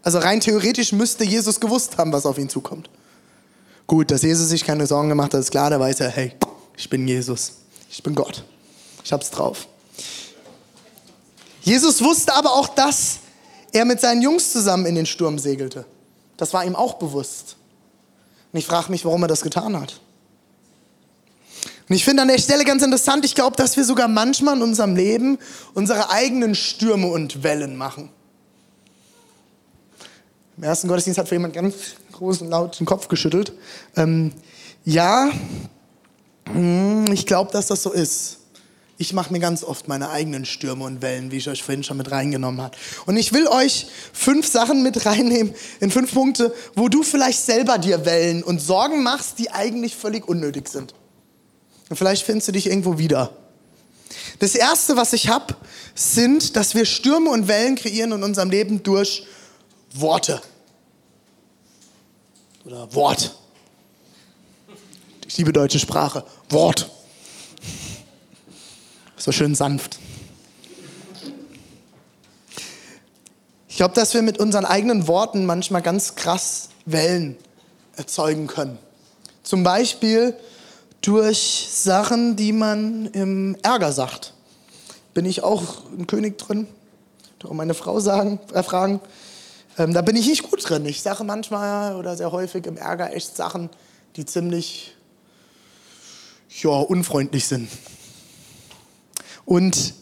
[0.03, 2.91] Also rein theoretisch müsste Jesus gewusst haben, was auf ihn zukommt.
[3.87, 6.35] Gut, dass Jesus sich keine Sorgen gemacht hat, ist klar, da weiß er, hey,
[6.77, 7.53] ich bin Jesus,
[7.91, 8.45] ich bin Gott,
[9.03, 9.67] ich hab's drauf.
[11.63, 13.21] Jesus wusste aber auch, dass
[13.73, 15.87] er mit seinen Jungs zusammen in den Sturm segelte.
[16.37, 17.57] Das war ihm auch bewusst.
[18.53, 20.01] Und ich frage mich, warum er das getan hat.
[21.89, 24.63] Und ich finde an der Stelle ganz interessant, ich glaube, dass wir sogar manchmal in
[24.63, 25.39] unserem Leben
[25.75, 28.11] unsere eigenen Stürme und Wellen machen.
[30.59, 31.75] Im ersten Gottesdienst hat für jemand ganz
[32.13, 33.53] großen, laut den Kopf geschüttelt.
[33.97, 34.33] Ähm,
[34.85, 35.31] ja,
[36.47, 38.38] hm, ich glaube, dass das so ist.
[39.01, 41.97] Ich mache mir ganz oft meine eigenen Stürme und Wellen, wie ich euch vorhin schon
[41.97, 42.77] mit reingenommen habe.
[43.07, 47.79] Und ich will euch fünf Sachen mit reinnehmen, in fünf Punkte, wo du vielleicht selber
[47.79, 50.95] dir Wellen und Sorgen machst, die eigentlich völlig unnötig sind.
[51.89, 53.31] Und vielleicht findest du dich irgendwo wieder.
[54.41, 55.55] Das Erste, was ich habe,
[55.95, 59.29] sind, dass wir Stürme und Wellen kreieren in unserem Leben durch
[59.93, 60.43] Worte.
[62.65, 63.37] Oder Wort.
[65.29, 66.25] Ich liebe deutsche Sprache.
[66.51, 66.91] Wort.
[69.19, 69.99] So schön sanft.
[73.69, 77.37] Ich glaube, dass wir mit unseren eigenen Worten manchmal ganz krass Wellen
[77.97, 78.79] erzeugen können.
[79.43, 80.35] Zum Beispiel
[81.01, 84.35] durch Sachen, die man im Ärger sagt.
[85.15, 86.67] Bin ich auch ein König drin?
[87.39, 89.01] Doch meine Frau sagen, äh, fragen.
[89.79, 90.85] Ähm, da bin ich nicht gut drin.
[90.87, 93.71] Ich sage manchmal oder sehr häufig im Ärger echt Sachen,
[94.17, 94.95] die ziemlich
[96.63, 97.69] ja, unfreundlich sind.
[99.49, 99.95] Und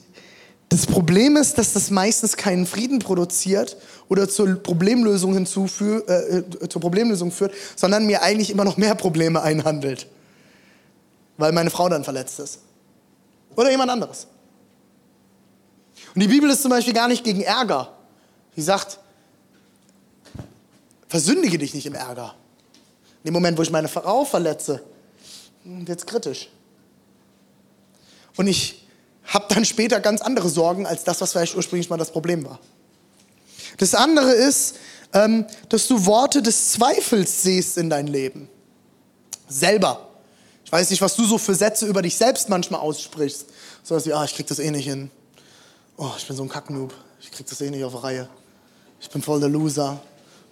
[0.71, 3.77] das Problem ist, dass das meistens keinen Frieden produziert
[4.09, 8.97] oder zur Problemlösung, hinzufü äh, äh, zur Problemlösung führt, sondern mir eigentlich immer noch mehr
[8.97, 10.09] Probleme einhandelt.
[11.37, 12.59] Weil meine Frau dann verletzt ist.
[13.55, 14.27] Oder jemand anderes.
[16.13, 17.93] Und die Bibel ist zum Beispiel gar nicht gegen Ärger.
[18.57, 18.99] Sie sagt,
[21.07, 22.35] versündige dich nicht im Ärger.
[23.23, 24.83] In dem Moment, wo ich meine Frau verletze,
[25.63, 26.49] wird es kritisch.
[28.37, 28.86] Und ich
[29.27, 32.61] habe dann später ganz andere Sorgen als das, was vielleicht ursprünglich mal das Problem war.
[33.79, 34.77] Das andere ist,
[35.13, 38.49] ähm, dass du Worte des Zweifels siehst in dein Leben.
[39.49, 40.09] Selber.
[40.65, 43.47] Ich weiß nicht, was du so für Sätze über dich selbst manchmal aussprichst.
[43.83, 45.11] So was wie, ah, ich krieg das eh nicht hin.
[45.97, 46.93] Oh, ich bin so ein Kacknoob.
[47.21, 48.29] Ich krieg das eh nicht auf die Reihe.
[49.01, 50.01] Ich bin voll der Loser.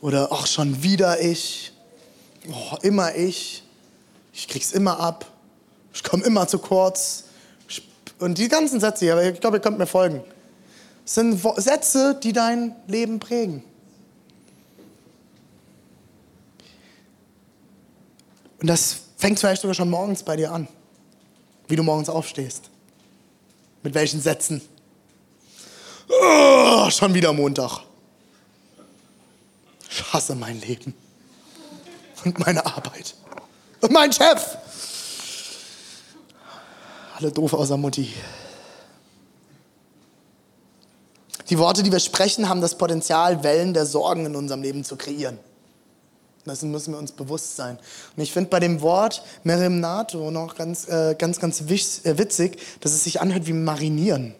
[0.00, 1.72] Oder, ach, schon wieder ich.
[2.48, 3.62] Oh, immer ich.
[4.32, 5.26] Ich krieg's immer ab.
[5.92, 7.24] Ich komme immer zu kurz.
[8.24, 10.24] Und die ganzen Sätze hier, ich glaube, ihr könnt mir folgen,
[11.04, 13.62] sind Sätze, die dein Leben prägen.
[18.62, 20.66] Und das fängt vielleicht sogar schon morgens bei dir an,
[21.68, 22.70] wie du morgens aufstehst.
[23.82, 24.62] Mit welchen Sätzen?
[26.08, 27.80] Oh, schon wieder Montag.
[29.90, 30.94] Ich hasse mein Leben
[32.24, 33.14] und meine Arbeit
[33.82, 34.56] und mein Chef.
[37.16, 38.12] Alle doof außer Mutti.
[41.48, 44.96] Die Worte, die wir sprechen, haben das Potenzial, Wellen der Sorgen in unserem Leben zu
[44.96, 45.38] kreieren.
[46.44, 47.78] Dessen müssen wir uns bewusst sein.
[48.16, 52.92] Und ich finde bei dem Wort Merimnato noch ganz, äh, ganz, ganz äh, witzig, dass
[52.92, 54.34] es sich anhört wie marinieren.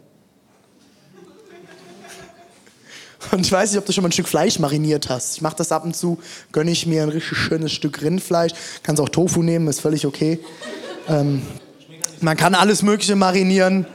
[3.30, 5.36] Und ich weiß nicht, ob du schon mal ein Stück Fleisch mariniert hast.
[5.36, 6.18] Ich mache das ab und zu,
[6.52, 8.52] gönne ich mir ein richtig schönes Stück Rindfleisch.
[8.82, 10.40] Kannst auch Tofu nehmen, ist völlig okay.
[11.08, 11.42] Ähm,
[12.24, 13.86] man kann alles Mögliche marinieren.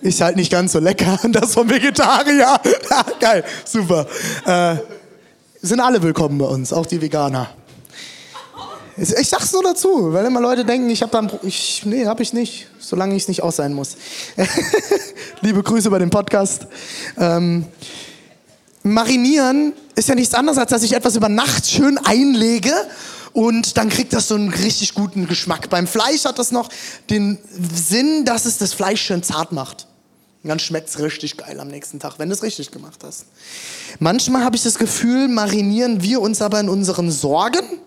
[0.00, 1.18] Ist halt nicht ganz so lecker.
[1.30, 2.60] Das vom Vegetarier.
[3.20, 4.06] Geil, super.
[4.46, 4.76] Äh,
[5.60, 7.50] sind alle willkommen bei uns, auch die Veganer.
[8.96, 11.30] Ich sag's nur dazu, weil immer Leute denken, ich habe dann.
[11.42, 13.96] Ich, nee, hab ich nicht, solange ich nicht aus sein muss.
[15.40, 16.66] Liebe Grüße bei dem Podcast.
[17.16, 17.64] Ähm,
[18.82, 22.72] marinieren ist ja nichts anderes, als dass ich etwas über Nacht schön einlege
[23.32, 25.70] und dann kriegt das so einen richtig guten Geschmack.
[25.70, 26.68] Beim Fleisch hat das noch
[27.10, 27.38] den
[27.74, 29.86] Sinn, dass es das Fleisch schön zart macht.
[30.42, 33.26] Und dann schmeckt es richtig geil am nächsten Tag, wenn du es richtig gemacht hast.
[34.00, 37.78] Manchmal habe ich das Gefühl, marinieren wir uns aber in unseren Sorgen,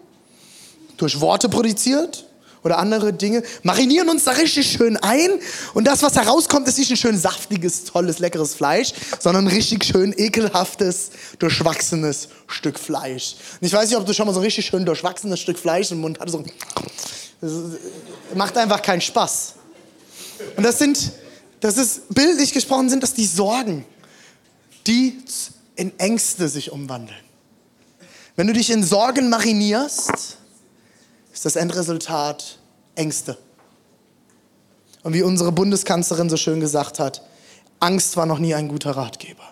[0.97, 2.24] durch Worte produziert,
[2.65, 5.29] oder andere Dinge, marinieren uns da richtig schön ein
[5.75, 9.85] und das, was herauskommt, ist nicht ein schön saftiges, tolles, leckeres Fleisch, sondern ein richtig
[9.85, 13.35] schön ekelhaftes, durchwachsenes Stück Fleisch.
[13.61, 15.91] Und ich weiß nicht, ob du schon mal so ein richtig schön durchwachsenes Stück Fleisch
[15.91, 16.39] im Mund hattest.
[17.39, 17.51] Das
[18.33, 19.53] macht einfach keinen Spaß.
[20.57, 21.11] Und das sind,
[21.59, 23.85] das ist, bildlich gesprochen, sind das die Sorgen,
[24.87, 25.19] die
[25.75, 27.19] in Ängste sich umwandeln.
[28.35, 30.37] Wenn du dich in Sorgen marinierst,
[31.35, 32.59] ist das Endresultat
[32.95, 33.37] Ängste.
[35.03, 37.21] Und wie unsere Bundeskanzlerin so schön gesagt hat,
[37.81, 39.43] Angst war noch nie ein guter Ratgeber.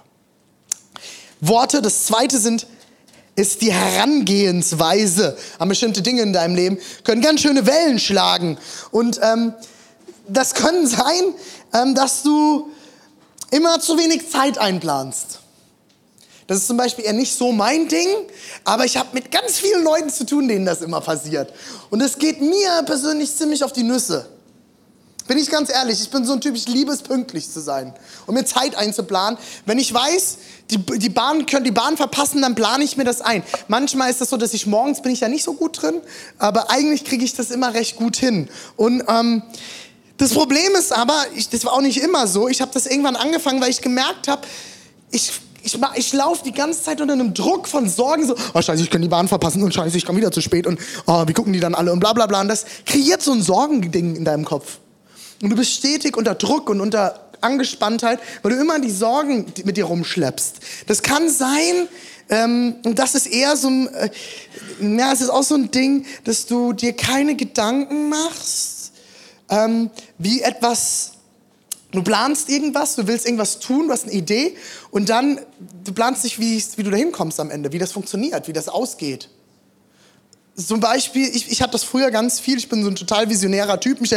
[1.41, 2.67] Worte, das zweite sind,
[3.35, 8.57] ist die Herangehensweise an bestimmte Dinge in deinem Leben, können ganz schöne Wellen schlagen.
[8.91, 9.53] Und ähm,
[10.29, 11.35] das können sein,
[11.73, 12.69] ähm, dass du
[13.51, 15.39] immer zu wenig Zeit einplanst.
[16.47, 18.07] Das ist zum Beispiel eher nicht so mein Ding,
[18.63, 21.53] aber ich habe mit ganz vielen Leuten zu tun, denen das immer passiert.
[21.89, 24.27] Und es geht mir persönlich ziemlich auf die Nüsse.
[25.27, 27.93] Bin ich ganz ehrlich, ich bin so ein Typ, ich liebe es, pünktlich zu sein
[28.25, 29.39] und mir Zeit einzuplanen.
[29.65, 30.37] Wenn ich weiß,
[30.69, 33.41] die, die Bahn können die Bahn verpassen, dann plane ich mir das ein.
[33.69, 36.01] Manchmal ist das so, dass ich morgens bin ich da nicht so gut drin,
[36.39, 38.49] aber eigentlich kriege ich das immer recht gut hin.
[38.75, 39.43] Und ähm,
[40.17, 42.49] das Problem ist aber, ich, das war auch nicht immer so.
[42.49, 44.41] Ich habe das irgendwann angefangen, weil ich gemerkt habe,
[45.09, 45.31] ich
[45.63, 48.89] ich, ich laufe die ganze Zeit unter einem Druck von Sorgen, so, oh scheiße, ich
[48.89, 51.53] kann die Bahn verpassen und scheiße, ich komme wieder zu spät und oh, wie gucken
[51.53, 52.41] die dann alle und bla bla bla.
[52.41, 54.79] Und das kreiert so ein Sorgending in deinem Kopf.
[55.41, 59.77] Und du bist stetig unter Druck und unter Angespanntheit, weil du immer die Sorgen mit
[59.77, 60.57] dir rumschleppst.
[60.87, 61.87] Das kann sein,
[62.29, 64.09] ähm, und das ist eher so ein, äh,
[64.81, 68.93] ja, es ist auch so ein Ding, dass du dir keine Gedanken machst,
[69.49, 71.12] ähm, wie etwas
[71.93, 74.57] Du planst irgendwas, du willst irgendwas tun, du hast eine Idee
[74.89, 75.39] und dann,
[75.83, 78.67] du planst nicht, wie, wie du da hinkommst am Ende, wie das funktioniert, wie das
[78.67, 79.29] ausgeht.
[80.55, 83.79] Zum Beispiel, ich, ich habe das früher ganz viel, ich bin so ein total visionärer
[83.79, 84.11] Typ, mich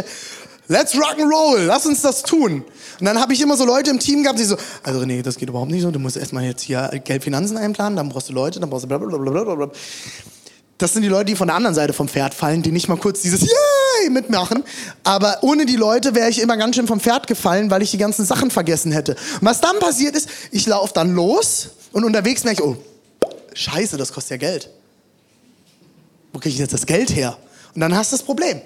[0.69, 2.65] let's rock and roll, lass uns das tun.
[2.99, 5.37] Und dann habe ich immer so Leute im Team gehabt, die so, also nee, das
[5.37, 8.59] geht überhaupt nicht so, du musst erstmal jetzt hier Geldfinanzen einplanen, dann brauchst du Leute,
[8.59, 9.55] dann brauchst du blablabla.
[9.55, 9.71] Bla
[10.79, 12.99] das sind die Leute, die von der anderen Seite vom Pferd fallen, die nicht mal
[12.99, 13.49] kurz dieses
[14.01, 14.65] Yay mitmachen.
[15.05, 17.99] Aber ohne die Leute wäre ich immer ganz schön vom Pferd gefallen, weil ich die
[17.99, 19.13] ganzen Sachen vergessen hätte.
[19.41, 22.77] Und was dann passiert ist, ich laufe dann los und unterwegs merke ich, oh,
[23.55, 24.71] scheiße, das kostet ja Geld.
[26.33, 27.37] Wo kriege ich jetzt das Geld her?
[27.75, 28.61] Und dann hast du das Problem.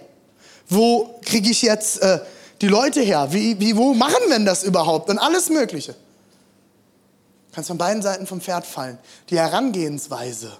[0.68, 2.20] Wo kriege ich jetzt äh,
[2.60, 3.28] die Leute her?
[3.30, 5.10] Wie, wie, wo machen wir denn das überhaupt?
[5.10, 5.92] Und alles Mögliche.
[5.92, 8.98] Du kannst von beiden Seiten vom Pferd fallen.
[9.28, 10.52] Die Herangehensweise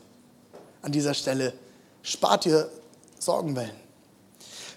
[0.83, 1.53] an dieser Stelle.
[2.03, 2.69] Spart dir
[3.19, 3.80] Sorgenwellen.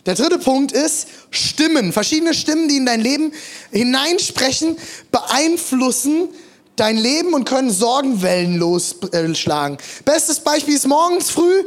[0.06, 1.94] Der dritte Punkt ist Stimmen.
[1.94, 3.32] Verschiedene Stimmen, die in dein Leben
[3.72, 4.78] hineinsprechen,
[5.12, 6.30] beeinflussen
[6.76, 9.78] dein Leben und können Sorgenwellen losschlagen.
[10.06, 11.64] Bestes Beispiel ist morgens früh.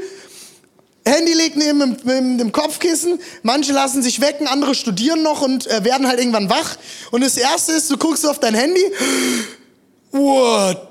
[1.06, 3.20] Handy liegt neben dem, dem Kopfkissen.
[3.42, 6.76] Manche lassen sich wecken, andere studieren noch und äh, werden halt irgendwann wach.
[7.12, 8.82] Und das erste ist, du guckst auf dein Handy.
[10.10, 10.88] What?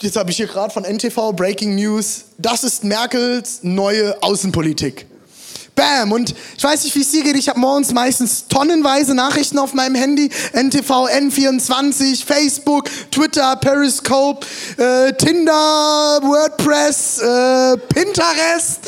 [0.00, 2.24] Jetzt habe ich hier gerade von NTV Breaking News.
[2.38, 5.06] Das ist Merkels neue Außenpolitik.
[5.74, 6.12] Bam!
[6.12, 7.36] Und ich weiß nicht, wie es dir geht.
[7.36, 10.30] Ich habe morgens meistens tonnenweise Nachrichten auf meinem Handy.
[10.52, 18.80] NTV, N24, Facebook, Twitter, Periscope, äh, Tinder, WordPress, äh, Pinterest.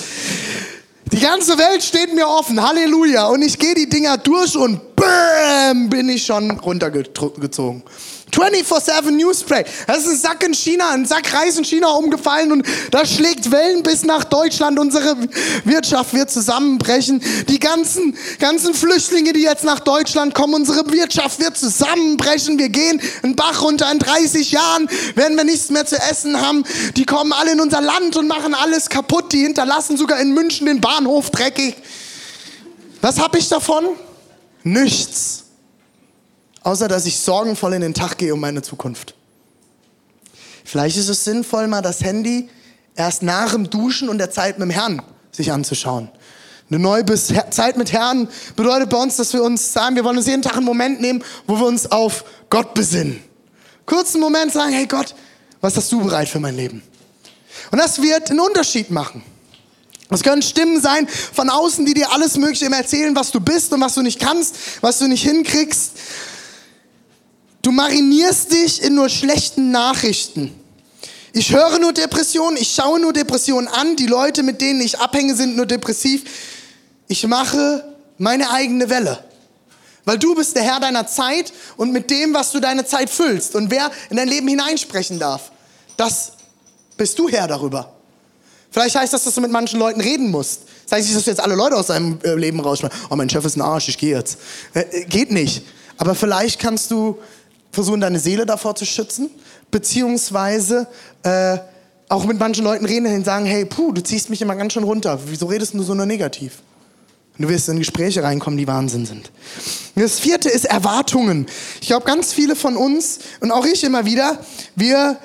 [1.12, 2.60] Die ganze Welt steht mir offen.
[2.60, 3.28] Halleluja.
[3.28, 7.82] Und ich gehe die Dinger durch und bam, bin ich schon runtergezogen.
[8.34, 9.64] 24-7 Newspray.
[9.86, 13.50] Das ist ein Sack in China, ein Sack Reis in China umgefallen und das schlägt
[13.50, 14.78] Wellen bis nach Deutschland.
[14.78, 15.16] Unsere
[15.64, 17.22] Wirtschaft wird zusammenbrechen.
[17.48, 22.58] Die ganzen, ganzen Flüchtlinge, die jetzt nach Deutschland kommen, unsere Wirtschaft wird zusammenbrechen.
[22.58, 23.90] Wir gehen einen Bach runter.
[23.92, 26.64] In 30 Jahren werden wir nichts mehr zu essen haben.
[26.96, 29.32] Die kommen alle in unser Land und machen alles kaputt.
[29.32, 31.76] Die hinterlassen sogar in München den Bahnhof dreckig.
[33.00, 33.84] Was habe ich davon?
[34.62, 35.43] Nichts
[36.64, 39.14] außer dass ich sorgenvoll in den Tag gehe um meine Zukunft.
[40.64, 42.48] Vielleicht ist es sinnvoll, mal das Handy
[42.96, 46.08] erst nach dem Duschen und der Zeit mit dem Herrn sich anzuschauen.
[46.70, 50.26] Eine neue Zeit mit Herrn bedeutet bei uns, dass wir uns sagen, wir wollen uns
[50.26, 53.22] jeden Tag einen Moment nehmen, wo wir uns auf Gott besinnen.
[53.84, 55.14] Kurzen Moment sagen, hey Gott,
[55.60, 56.82] was hast du bereit für mein Leben?
[57.70, 59.22] Und das wird einen Unterschied machen.
[60.10, 63.80] Es können Stimmen sein von außen, die dir alles Mögliche erzählen, was du bist und
[63.80, 65.92] was du nicht kannst, was du nicht hinkriegst.
[67.64, 70.54] Du marinierst dich in nur schlechten Nachrichten.
[71.32, 75.34] Ich höre nur Depressionen, ich schaue nur Depressionen an, die Leute, mit denen ich abhänge,
[75.34, 76.24] sind nur depressiv.
[77.08, 77.82] Ich mache
[78.18, 79.24] meine eigene Welle.
[80.04, 83.54] Weil du bist der Herr deiner Zeit und mit dem, was du deine Zeit füllst
[83.56, 85.50] und wer in dein Leben hineinsprechen darf,
[85.96, 86.32] das
[86.98, 87.94] bist du Herr darüber.
[88.70, 90.64] Vielleicht heißt das, dass du mit manchen Leuten reden musst.
[90.84, 92.94] Das heißt nicht, dass du jetzt alle Leute aus deinem äh, Leben rausschmeißt.
[93.08, 94.36] Oh, mein Chef ist ein Arsch, ich gehe jetzt.
[94.74, 95.62] Äh, äh, geht nicht.
[95.96, 97.18] Aber vielleicht kannst du
[97.74, 99.30] versuchen, deine Seele davor zu schützen,
[99.70, 100.86] beziehungsweise
[101.22, 101.58] äh,
[102.08, 104.84] auch mit manchen Leuten reden und sagen, hey, puh, du ziehst mich immer ganz schön
[104.84, 105.18] runter.
[105.26, 106.62] Wieso redest du so nur negativ?
[107.36, 109.32] Und du wirst in Gespräche reinkommen, die Wahnsinn sind.
[109.96, 111.46] Das vierte ist Erwartungen.
[111.80, 114.38] Ich glaube, ganz viele von uns und auch ich immer wieder,
[114.76, 115.18] wir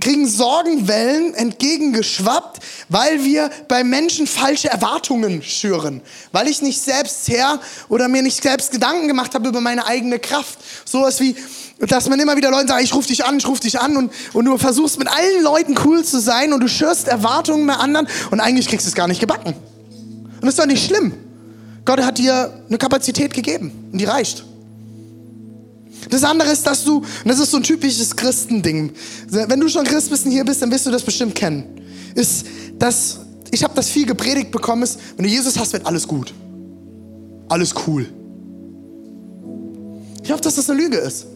[0.00, 6.00] kriegen Sorgenwellen entgegengeschwappt, weil wir bei Menschen falsche Erwartungen schüren.
[6.30, 10.18] Weil ich nicht selbst her oder mir nicht selbst Gedanken gemacht habe über meine eigene
[10.18, 10.58] Kraft.
[10.84, 11.36] Sowas wie,
[11.90, 14.12] dass man immer wieder Leuten sagt, ich rufe dich an, ich rufe dich an und,
[14.32, 18.06] und du versuchst mit allen Leuten cool zu sein und du schürst Erwartungen bei anderen
[18.30, 19.54] und eigentlich kriegst du es gar nicht gebacken.
[19.54, 21.12] Und das ist doch nicht schlimm.
[21.84, 24.44] Gott hat dir eine Kapazität gegeben und die reicht.
[26.10, 28.92] Das andere ist, dass du, und das ist so ein typisches Christending,
[29.28, 31.64] wenn du schon Christ bist und hier bist, dann wirst du das bestimmt kennen,
[32.14, 32.46] ist,
[32.78, 36.32] dass, ich habe das viel gepredigt bekommen, ist, wenn du Jesus hast, wird alles gut.
[37.48, 38.06] Alles cool.
[40.22, 41.26] Ich hoffe, dass das eine Lüge ist.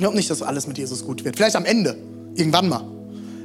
[0.00, 1.36] Ich glaube nicht, dass alles mit Jesus gut wird.
[1.36, 1.94] Vielleicht am Ende.
[2.34, 2.82] Irgendwann mal.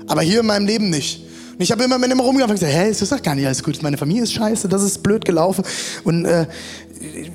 [0.08, 1.20] Aber hier in meinem Leben nicht.
[1.52, 3.46] Und ich habe immer mit ihm rumgelaufen und gesagt, hä, ist das doch gar nicht
[3.46, 3.84] alles gut.
[3.84, 5.66] Meine Familie ist scheiße, das ist blöd gelaufen.
[6.06, 6.48] Und äh,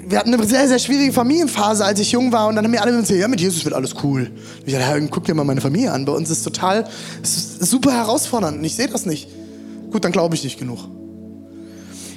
[0.08, 2.48] wir hatten eine sehr, sehr schwierige Familienphase, als ich jung war.
[2.48, 4.22] Und dann haben mir alle gesagt, ja, mit Jesus wird alles cool.
[4.22, 6.06] Und ich dachte, ja, guck dir mal meine Familie an.
[6.06, 6.88] Bei uns ist es total,
[7.22, 8.56] ist super herausfordernd.
[8.56, 9.28] Und ich sehe das nicht.
[9.90, 10.78] Gut, dann glaube ich nicht genug.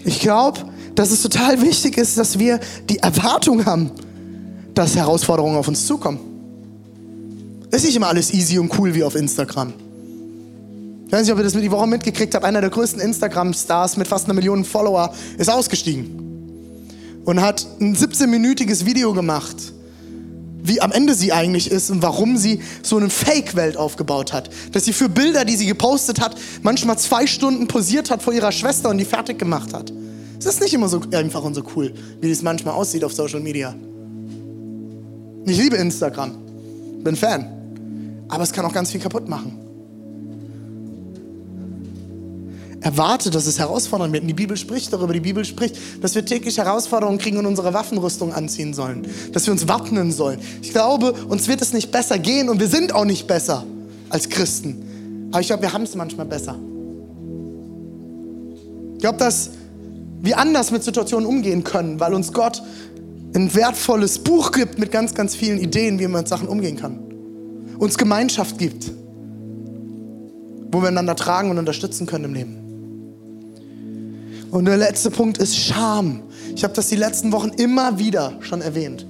[0.06, 0.62] Ich glaube,
[0.96, 3.92] dass es total wichtig ist, dass wir die Erwartung haben,
[4.74, 6.33] dass Herausforderungen auf uns zukommen.
[7.74, 9.74] Ist nicht immer alles easy und cool wie auf Instagram.
[11.08, 12.46] Ich weiß nicht, ob ihr das mit die Woche mitgekriegt habt.
[12.46, 18.86] Einer der größten Instagram-Stars mit fast einer Million Follower ist ausgestiegen und hat ein 17-minütiges
[18.86, 19.56] Video gemacht,
[20.62, 24.52] wie am Ende sie eigentlich ist und warum sie so eine Fake-Welt aufgebaut hat.
[24.72, 28.52] Dass sie für Bilder, die sie gepostet hat, manchmal zwei Stunden posiert hat vor ihrer
[28.52, 29.92] Schwester und die fertig gemacht hat.
[30.38, 33.40] Es ist nicht immer so einfach und so cool, wie es manchmal aussieht auf Social
[33.40, 33.74] Media.
[35.48, 36.36] Ich liebe Instagram,
[37.04, 37.63] bin Fan,
[38.34, 39.60] aber es kann auch ganz viel kaputt machen.
[42.82, 44.24] Erwarte, dass es herausfordernd wird.
[44.24, 45.14] Und die Bibel spricht darüber.
[45.14, 49.08] Die Bibel spricht, dass wir täglich Herausforderungen kriegen und unsere Waffenrüstung anziehen sollen.
[49.32, 50.40] Dass wir uns wappnen sollen.
[50.62, 53.66] Ich glaube, uns wird es nicht besser gehen und wir sind auch nicht besser
[54.10, 55.30] als Christen.
[55.32, 56.58] Aber ich glaube, wir haben es manchmal besser.
[58.96, 59.52] Ich glaube, dass
[60.22, 62.64] wir anders mit Situationen umgehen können, weil uns Gott
[63.36, 67.13] ein wertvolles Buch gibt mit ganz, ganz vielen Ideen, wie man mit Sachen umgehen kann.
[67.78, 68.92] Uns Gemeinschaft gibt,
[70.72, 72.64] wo wir einander tragen und unterstützen können im Leben.
[74.52, 76.22] Und der letzte Punkt ist Scham.
[76.56, 79.06] Ich habe das die letzten Wochen immer wieder schon erwähnt.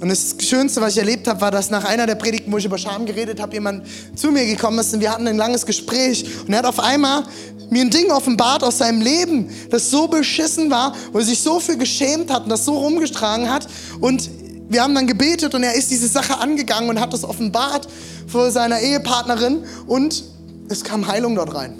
[0.00, 2.64] Und das Schönste, was ich erlebt habe, war, dass nach einer der Predigten, wo ich
[2.64, 6.24] über Scham geredet habe, jemand zu mir gekommen ist und wir hatten ein langes Gespräch.
[6.46, 7.24] Und er hat auf einmal
[7.68, 11.60] mir ein Ding offenbart aus seinem Leben, das so beschissen war, wo er sich so
[11.60, 13.66] viel geschämt hat und das so rumgetragen hat.
[14.00, 14.30] Und
[14.70, 17.88] wir haben dann gebetet und er ist diese Sache angegangen und hat das offenbart
[18.28, 20.24] vor seiner Ehepartnerin und
[20.68, 21.74] es kam Heilung dort rein.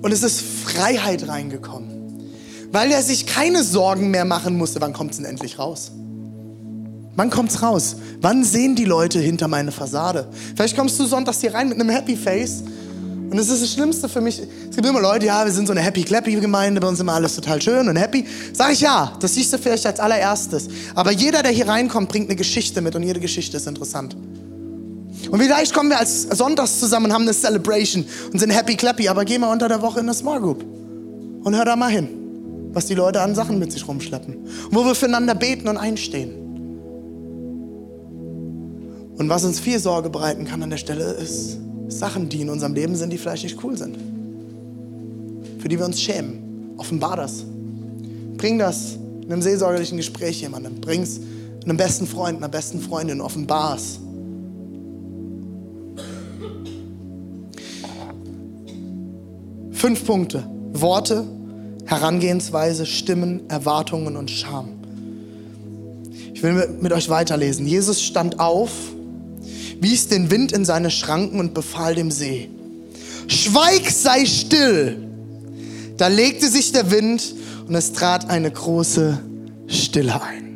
[0.00, 1.90] Und es ist Freiheit reingekommen.
[2.72, 4.80] Weil er sich keine Sorgen mehr machen musste.
[4.80, 5.90] Wann kommt es denn endlich raus?
[7.14, 7.96] Wann kommt es raus?
[8.20, 10.28] Wann sehen die Leute hinter meine Fassade?
[10.54, 12.62] Vielleicht kommst du sonntags hier rein mit einem Happy Face.
[13.30, 14.40] Und das ist das Schlimmste für mich.
[14.40, 17.02] Es gibt immer Leute, ja, wir sind so eine Happy Clappy Gemeinde, bei uns ist
[17.02, 18.24] immer alles total schön und happy.
[18.52, 20.68] Sag ich ja, das siehst du vielleicht als allererstes.
[20.94, 24.16] Aber jeder, der hier reinkommt, bringt eine Geschichte mit und jede Geschichte ist interessant.
[25.28, 29.08] Und vielleicht kommen wir als Sonntags zusammen und haben eine Celebration und sind happy clappy,
[29.08, 30.64] aber geh mal unter der Woche in eine Small Group
[31.42, 32.08] und hör da mal hin,
[32.72, 34.36] was die Leute an Sachen mit sich rumschleppen.
[34.36, 36.30] Und wo wir füreinander beten und einstehen.
[39.18, 41.58] Und was uns viel Sorge bereiten kann an der Stelle ist
[41.88, 43.96] Sachen, die in unserem Leben sind, die vielleicht nicht cool sind.
[45.58, 46.74] Für die wir uns schämen.
[46.76, 47.44] Offenbar das.
[48.36, 50.80] Bring das in einem seelsorgerlichen Gespräch jemandem.
[50.80, 51.20] Bring es
[51.64, 53.20] einem besten Freund, einer besten Freundin.
[53.20, 53.98] Offenbar es.
[59.72, 60.44] Fünf Punkte.
[60.72, 61.24] Worte,
[61.84, 64.68] Herangehensweise, Stimmen, Erwartungen und Scham.
[66.34, 67.66] Ich will mit euch weiterlesen.
[67.66, 68.70] Jesus stand auf,
[69.80, 72.48] wies den Wind in seine Schranken und befahl dem See.
[73.28, 75.08] Schweig, sei still.
[75.96, 77.34] Da legte sich der Wind
[77.66, 79.18] und es trat eine große
[79.66, 80.46] Stille ein.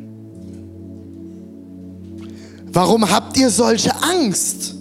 [2.71, 4.75] Warum habt ihr solche Angst?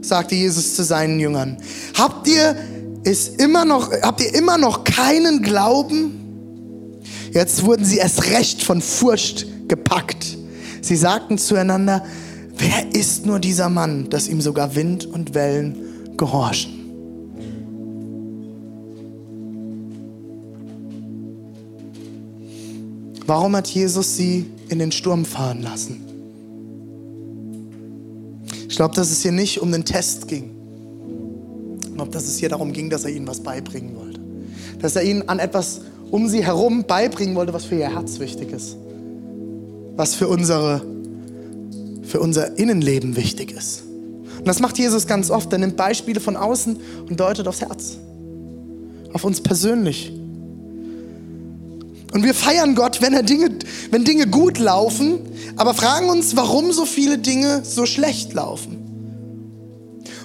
[0.00, 1.56] sagte Jesus zu seinen Jüngern.
[1.94, 2.56] Habt ihr
[3.02, 7.00] ist immer noch, habt ihr immer noch keinen Glauben?
[7.32, 10.38] Jetzt wurden sie erst recht von Furcht gepackt.
[10.80, 12.04] Sie sagten zueinander,
[12.56, 15.76] wer ist nur dieser Mann, dass ihm sogar Wind und Wellen
[16.16, 16.72] gehorchen?
[23.26, 26.02] Warum hat Jesus sie in den Sturm fahren lassen?
[28.68, 30.50] Ich glaube, dass es hier nicht um den Test ging
[31.96, 34.20] und ob dass es hier darum ging, dass er ihnen was beibringen wollte.
[34.80, 38.52] Dass er ihnen an etwas um sie herum beibringen wollte, was für ihr Herz wichtig
[38.52, 38.76] ist.
[39.96, 40.82] Was für, unsere,
[42.06, 43.82] für unser Innenleben wichtig ist.
[44.38, 45.52] Und das macht Jesus ganz oft.
[45.52, 46.78] Er nimmt Beispiele von außen
[47.08, 47.98] und deutet aufs Herz.
[49.12, 50.12] Auf uns persönlich.
[52.12, 53.50] Und wir feiern Gott, wenn, er Dinge,
[53.90, 55.18] wenn Dinge gut laufen,
[55.56, 58.85] aber fragen uns, warum so viele Dinge so schlecht laufen.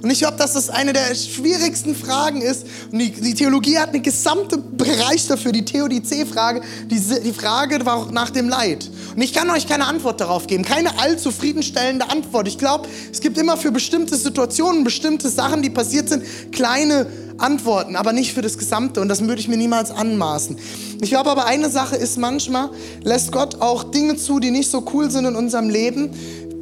[0.01, 2.65] Und ich glaube, dass das eine der schwierigsten Fragen ist.
[2.91, 7.79] Und die, die Theologie hat einen gesamten Bereich dafür, die Theodizee-Frage, die, die Frage
[8.11, 8.89] nach dem Leid.
[9.15, 12.47] Und ich kann euch keine Antwort darauf geben, keine allzu zufriedenstellende Antwort.
[12.47, 17.95] Ich glaube, es gibt immer für bestimmte Situationen, bestimmte Sachen, die passiert sind, kleine antworten,
[17.95, 20.57] aber nicht für das Gesamte und das würde ich mir niemals anmaßen.
[21.01, 22.69] Ich glaube aber eine Sache ist manchmal,
[23.03, 26.11] lässt Gott auch Dinge zu, die nicht so cool sind in unserem Leben,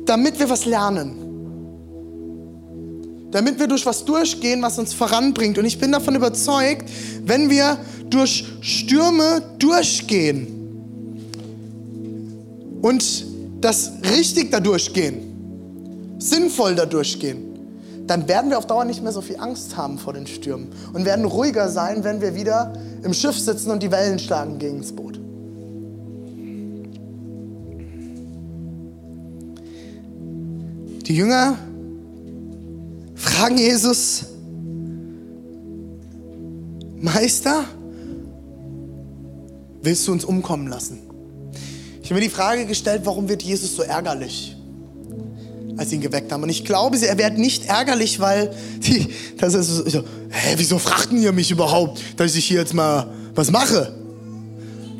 [0.05, 1.28] damit wir was lernen.
[3.31, 5.57] Damit wir durch was durchgehen, was uns voranbringt.
[5.57, 6.89] Und ich bin davon überzeugt,
[7.25, 7.77] wenn wir
[8.09, 10.47] durch Stürme durchgehen
[12.81, 13.25] und
[13.61, 17.45] das richtig da durchgehen, sinnvoll da durchgehen,
[18.07, 21.05] dann werden wir auf Dauer nicht mehr so viel Angst haben vor den Stürmen und
[21.05, 22.73] werden ruhiger sein, wenn wir wieder
[23.03, 25.19] im Schiff sitzen und die Wellen schlagen gegen das Boot.
[31.05, 31.57] Die Jünger
[33.19, 34.25] fragen Jesus,
[36.99, 37.65] Meister,
[39.81, 40.99] willst du uns umkommen lassen?
[42.01, 44.55] Ich habe mir die Frage gestellt, warum wird Jesus so ärgerlich?
[45.79, 46.43] als sie ihn geweckt haben.
[46.43, 49.07] Und ich glaube, er wird nicht ärgerlich, weil die,
[49.37, 53.49] das ist so, hä, wieso frachten ihr mich überhaupt, dass ich hier jetzt mal was
[53.49, 53.93] mache?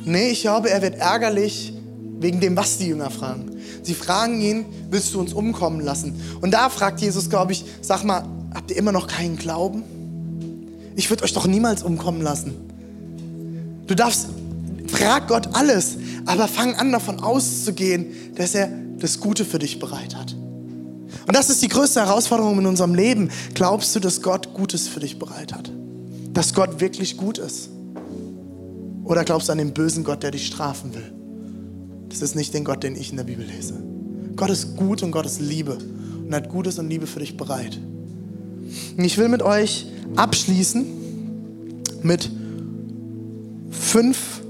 [0.06, 1.74] Nee, ich glaube, er wird ärgerlich
[2.20, 3.59] wegen dem, was die Jünger fragen.
[3.84, 6.22] Sie fragen ihn, willst du uns umkommen lassen?
[6.42, 8.24] Und da fragt Jesus, glaube ich, sag mal,
[8.54, 9.84] habt ihr immer noch keinen Glauben?
[10.96, 12.56] Ich würde euch doch niemals umkommen lassen.
[13.88, 14.28] Du darfst,
[14.88, 18.70] frag Gott alles, aber fang an davon auszugehen, dass er
[19.00, 20.36] das Gute für dich bereit hat.
[21.26, 23.30] Und das ist die größte Herausforderung in unserem Leben.
[23.54, 25.72] Glaubst du, dass Gott Gutes für dich bereit hat?
[26.34, 27.70] Dass Gott wirklich gut ist?
[29.04, 31.19] Oder glaubst du an den bösen Gott, der dich strafen will?
[32.10, 33.76] Das ist nicht den Gott, den ich in der Bibel lese.
[34.36, 35.78] Gott ist gut und Gott ist Liebe
[36.26, 37.80] und hat Gutes und Liebe für dich bereit.
[38.98, 40.86] Und ich will mit euch abschließen
[42.02, 42.30] mit
[43.72, 44.42] fünf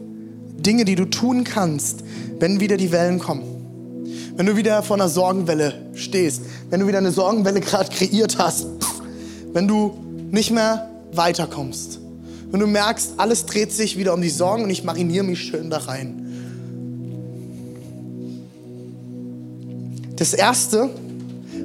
[0.57, 2.03] Dinge, die du tun kannst,
[2.39, 3.60] wenn wieder die Wellen kommen
[4.39, 8.68] wenn du wieder vor einer Sorgenwelle stehst, wenn du wieder eine Sorgenwelle gerade kreiert hast,
[9.51, 9.97] wenn du
[10.32, 11.99] nicht mehr weiterkommst,
[12.49, 15.70] wenn du merkst, alles dreht sich wieder um die Sorgen und ich mariniere mich schön
[15.70, 16.29] da rein.
[20.20, 20.90] Das Erste,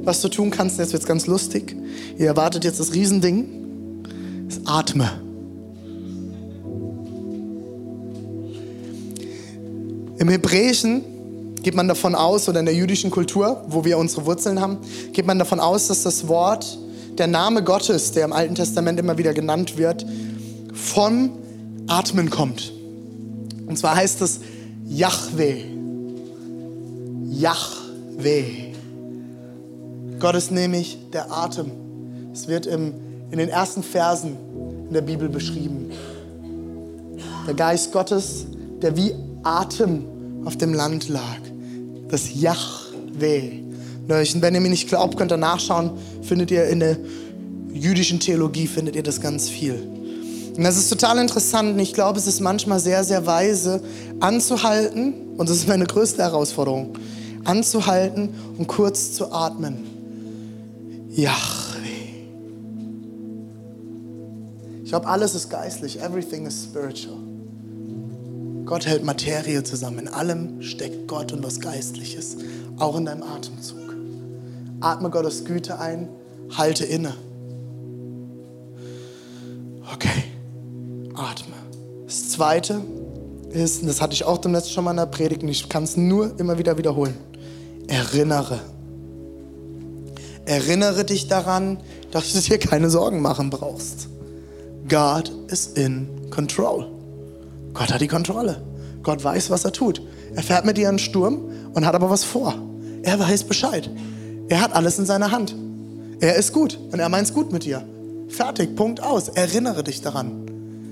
[0.05, 1.77] was du tun kannst, jetzt wird es ganz lustig,
[2.17, 4.05] ihr erwartet jetzt das Riesending,
[4.49, 5.11] ist atme.
[10.19, 11.03] Im Hebräischen
[11.63, 14.79] geht man davon aus, oder in der jüdischen Kultur, wo wir unsere Wurzeln haben,
[15.13, 16.79] geht man davon aus, dass das Wort,
[17.19, 20.07] der Name Gottes, der im Alten Testament immer wieder genannt wird,
[20.73, 21.31] von
[21.89, 22.73] Atmen kommt.
[23.67, 24.39] Und zwar heißt es
[24.87, 25.65] Yahweh.
[28.17, 28.73] Yahweh.
[30.19, 31.71] Gott ist nämlich der Atem.
[32.33, 32.95] Es wird im,
[33.31, 34.37] in den ersten Versen
[34.89, 35.91] in der Bibel beschrieben.
[37.47, 38.47] Der Geist Gottes,
[38.81, 40.05] der wie Atem
[40.45, 41.39] auf dem Land lag
[42.09, 43.61] das Yahweh.
[44.07, 45.93] Und wenn ihr mir nicht glaubt, könnt ihr nachschauen,
[46.23, 46.97] findet ihr in der
[47.73, 49.75] jüdischen Theologie, findet ihr das ganz viel.
[50.57, 53.83] Und das ist total interessant und ich glaube, es ist manchmal sehr, sehr weise,
[54.21, 56.97] anzuhalten, und das ist meine größte Herausforderung,
[57.45, 59.85] anzuhalten und kurz zu atmen.
[61.11, 61.35] Yahweh.
[64.83, 66.01] Ich glaube, alles ist geistlich.
[66.01, 67.19] Everything is spiritual.
[68.65, 70.01] Gott hält Materie zusammen.
[70.01, 72.37] In allem steckt Gott und was Geistliches,
[72.79, 73.79] auch in deinem Atemzug.
[74.81, 76.09] Atme Gottes Güte ein,
[76.57, 77.15] halte inne.
[79.93, 80.25] Okay,
[81.15, 81.55] atme.
[82.07, 82.81] Das Zweite
[83.51, 85.69] ist, und das hatte ich auch dem letzten schon mal in der Predigt, und ich
[85.69, 87.15] kann es nur immer wieder wiederholen.
[87.89, 88.61] Erinnere.
[90.47, 91.79] Erinnere dich daran,
[92.11, 94.09] dass du dir keine Sorgen machen brauchst.
[94.89, 96.87] God is in control.
[97.73, 98.63] Gott hat die Kontrolle.
[99.03, 100.03] Gott weiß, was er tut.
[100.35, 102.55] Er fährt mit dir einen Sturm und hat aber was vor.
[103.03, 103.91] Er weiß Bescheid.
[104.49, 105.55] Er hat alles in seiner Hand.
[106.21, 107.85] Er ist gut und er meint es gut mit dir.
[108.29, 109.29] Fertig, Punkt aus.
[109.29, 110.45] Erinnere dich daran.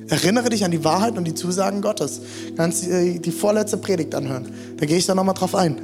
[0.08, 2.20] Erinnere dich an die Wahrheit und die Zusagen Gottes.
[2.56, 4.52] Kannst die, die vorletzte Predigt anhören.
[4.76, 5.80] Da gehe ich da nochmal drauf ein.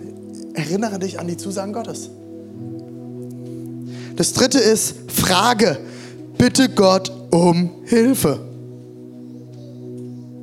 [0.54, 2.10] Erinnere dich an die Zusagen Gottes.
[4.16, 5.78] Das dritte ist, frage.
[6.36, 8.40] Bitte Gott um Hilfe.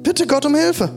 [0.03, 0.89] Bitte Gott um Hilfe.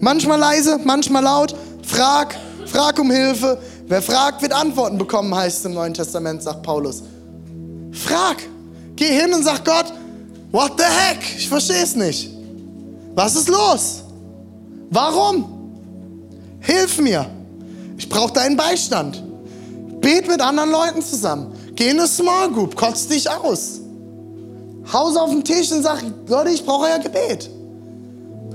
[0.00, 1.54] Manchmal leise, manchmal laut.
[1.82, 2.36] Frag,
[2.66, 3.58] frag um Hilfe.
[3.86, 7.02] Wer fragt, wird Antworten bekommen, heißt es im Neuen Testament, sagt Paulus.
[7.92, 8.36] Frag.
[8.96, 9.92] Geh hin und sag Gott,
[10.50, 11.22] what the heck?
[11.36, 12.30] Ich verstehe es nicht.
[13.14, 14.02] Was ist los?
[14.90, 15.55] Warum?
[16.66, 17.26] Hilf mir.
[17.96, 19.22] Ich brauche deinen Beistand.
[20.00, 21.52] Bet mit anderen Leuten zusammen.
[21.76, 23.80] Geh in eine Small Group, kotz dich aus.
[24.92, 27.50] Hause auf den Tisch und sag, Leute, ich brauche euer Gebet.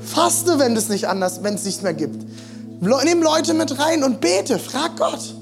[0.01, 2.25] Faste, wenn es nicht anders, wenn es nichts mehr gibt.
[2.81, 5.35] Nimm Leute mit rein und bete, frag Gott.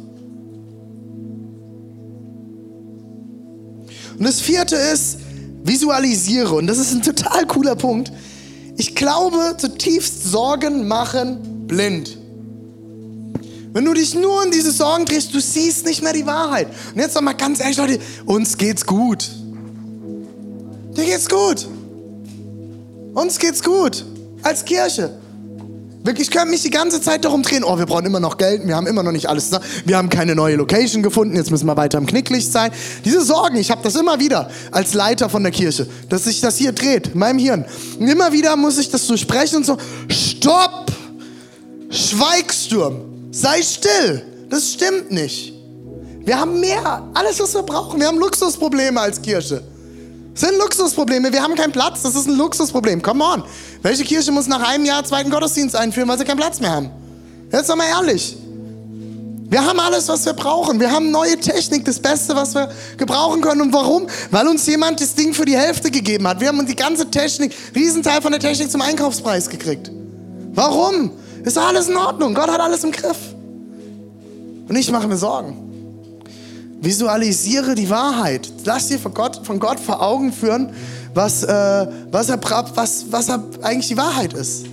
[4.17, 5.19] Und das vierte ist,
[5.63, 8.11] visualisiere, und das ist ein total cooler Punkt,
[8.77, 12.18] ich glaube zutiefst, Sorgen machen blind.
[13.71, 16.67] Wenn du dich nur in diese Sorgen drehst, du siehst nicht mehr die Wahrheit.
[16.93, 19.29] Und jetzt noch mal ganz ehrlich, Leute, uns geht's gut.
[20.97, 21.67] Dir geht's gut.
[23.13, 24.05] Uns geht's gut.
[24.41, 25.19] Als Kirche.
[26.03, 28.65] Wirklich, ich könnte mich die ganze Zeit darum drehen, oh, wir brauchen immer noch Geld,
[28.65, 29.51] wir haben immer noch nicht alles,
[29.85, 32.71] wir haben keine neue Location gefunden, jetzt müssen wir weiter im Knicklicht sein.
[33.03, 36.57] Diese Sorgen, ich habe das immer wieder als Leiter von der Kirche, dass sich das
[36.57, 37.65] hier dreht, in meinem Hirn.
[37.99, 40.89] Und immer wieder muss ich das durchsprechen und so, stopp,
[41.89, 45.53] Schweigsturm, sei still, das stimmt nicht.
[46.25, 49.63] Wir haben mehr, alles was wir brauchen, wir haben Luxusprobleme als Kirche.
[50.39, 51.33] Das sind Luxusprobleme.
[51.33, 52.03] Wir haben keinen Platz.
[52.03, 53.01] Das ist ein Luxusproblem.
[53.01, 53.43] Come on.
[53.81, 56.89] Welche Kirche muss nach einem Jahr zweiten Gottesdienst einführen, weil sie keinen Platz mehr haben?
[57.51, 58.37] Jetzt mal ehrlich.
[59.49, 60.79] Wir haben alles, was wir brauchen.
[60.79, 63.61] Wir haben neue Technik, das Beste, was wir gebrauchen können.
[63.61, 64.07] Und warum?
[64.31, 66.39] Weil uns jemand das Ding für die Hälfte gegeben hat.
[66.39, 69.91] Wir haben die ganze Technik, Riesenteil von der Technik zum Einkaufspreis gekriegt.
[70.53, 71.11] Warum?
[71.43, 72.33] Ist alles in Ordnung.
[72.33, 73.17] Gott hat alles im Griff.
[74.67, 75.69] Und ich mache mir Sorgen.
[76.81, 78.49] Visualisiere die Wahrheit.
[78.65, 80.71] Lass dir von Gott, von Gott vor Augen führen,
[81.13, 82.39] was, äh, was, er,
[82.75, 84.65] was, was er eigentlich die Wahrheit ist.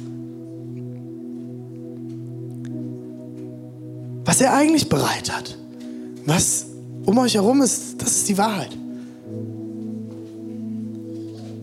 [4.24, 5.56] Was er eigentlich bereit hat.
[6.26, 6.66] Was
[7.06, 8.76] um euch herum ist, das ist die Wahrheit.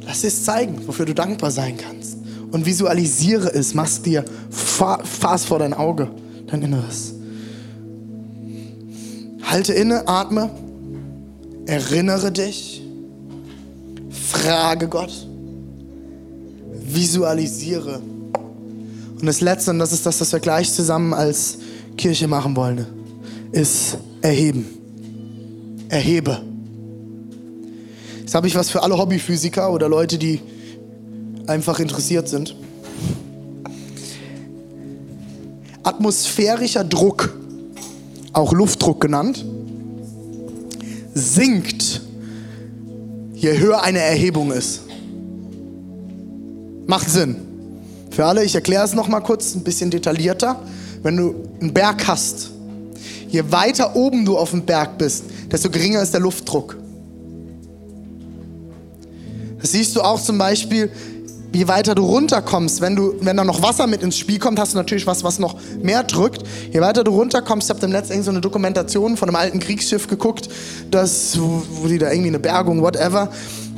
[0.06, 2.03] Lass es zeigen, wofür du dankbar sein kannst.
[2.54, 6.08] Und visualisiere es, mach dir fast vor dein Auge,
[6.46, 7.16] dein Inneres.
[9.42, 10.52] Halte inne, atme,
[11.66, 12.84] erinnere dich,
[14.12, 15.28] frage Gott,
[16.86, 18.00] visualisiere.
[19.20, 21.58] Und das Letzte, und das ist das, was wir gleich zusammen als
[21.98, 22.86] Kirche machen wollen,
[23.52, 24.68] ist erheben.
[25.90, 26.40] Erhebe.
[28.20, 30.40] Jetzt habe ich was für alle Hobbyphysiker oder Leute, die
[31.48, 32.56] einfach interessiert sind.
[35.84, 37.34] Atmosphärischer Druck
[38.34, 39.46] auch Luftdruck genannt,
[41.14, 42.02] sinkt,
[43.36, 44.82] je höher eine Erhebung ist.
[46.88, 47.36] Macht Sinn.
[48.10, 50.60] Für alle, ich erkläre es nochmal kurz, ein bisschen detaillierter.
[51.04, 52.52] Wenn du einen Berg hast,
[53.30, 56.78] je weiter oben du auf dem Berg bist, desto geringer ist der Luftdruck.
[59.62, 60.92] Das siehst du auch zum Beispiel,
[61.54, 64.74] je weiter du runterkommst, wenn, du, wenn da noch Wasser mit ins Spiel kommt, hast
[64.74, 66.44] du natürlich was, was noch mehr drückt.
[66.72, 70.08] Je weiter du runterkommst, ich habe im letzten so eine Dokumentation von einem alten Kriegsschiff
[70.08, 70.50] geguckt,
[70.90, 73.30] das, wo die da irgendwie eine Bergung, whatever,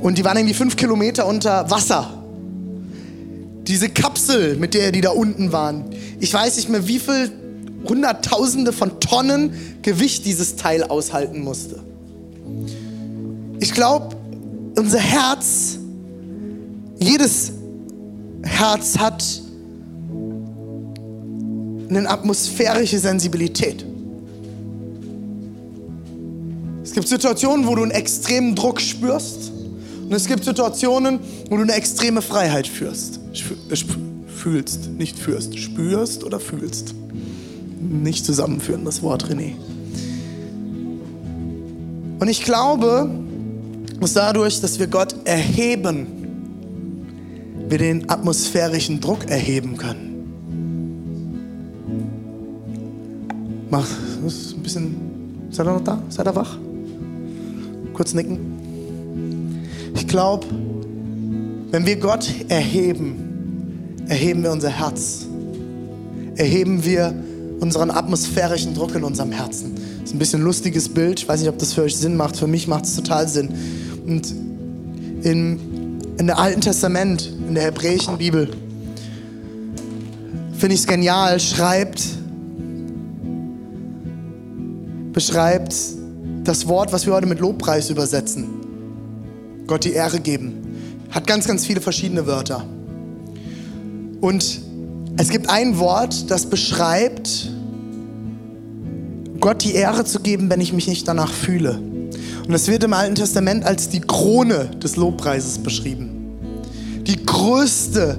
[0.02, 2.24] und die waren irgendwie fünf Kilometer unter Wasser.
[3.68, 5.86] Diese Kapsel, mit der die da unten waren,
[6.20, 7.32] ich weiß nicht mehr, wie viel
[7.88, 11.84] Hunderttausende von Tonnen Gewicht dieses Teil aushalten musste.
[13.60, 14.16] Ich glaube,
[14.78, 15.78] unser Herz,
[17.00, 17.55] jedes
[18.46, 19.24] Herz hat
[21.90, 23.86] eine atmosphärische Sensibilität.
[26.84, 29.52] Es gibt Situationen, wo du einen extremen Druck spürst
[30.06, 31.20] und es gibt Situationen,
[31.50, 33.20] wo du eine extreme Freiheit führst.
[34.28, 35.58] Fühlst, nicht führst.
[35.58, 36.94] Spürst oder fühlst.
[37.82, 39.54] Nicht zusammenführen, das Wort René.
[42.20, 43.10] Und ich glaube,
[44.00, 46.06] dass dadurch, dass wir Gott erheben,
[47.68, 50.12] wir den atmosphärischen Druck erheben können.
[53.70, 54.96] Mach, ein bisschen,
[55.50, 56.02] seid ihr noch da?
[56.10, 56.58] Seid ihr wach?
[57.94, 58.40] Kurz nicken.
[59.96, 60.46] Ich glaube,
[61.72, 65.26] wenn wir Gott erheben, erheben wir unser Herz.
[66.36, 67.14] Erheben wir
[67.60, 69.76] unseren atmosphärischen Druck in unserem Herzen.
[69.76, 71.20] Das ist ein bisschen ein lustiges Bild.
[71.20, 72.38] Ich weiß nicht, ob das für euch Sinn macht.
[72.38, 73.50] Für mich macht es total Sinn.
[74.06, 74.32] Und
[75.24, 75.60] in
[76.18, 78.50] in der Alten Testament, in der hebräischen Bibel,
[80.58, 82.04] finde ich es genial, schreibt,
[85.14, 85.76] beschreibt
[86.44, 88.48] das Wort, was wir heute mit Lobpreis übersetzen.
[89.68, 90.54] Gott die Ehre geben.
[91.10, 92.66] Hat ganz, ganz viele verschiedene Wörter.
[94.22, 94.62] Und
[95.18, 97.50] es gibt ein Wort, das beschreibt,
[99.40, 101.80] Gott die Ehre zu geben, wenn ich mich nicht danach fühle.
[102.48, 106.15] Und es wird im Alten Testament als die Krone des Lobpreises beschrieben.
[107.08, 108.18] Die größte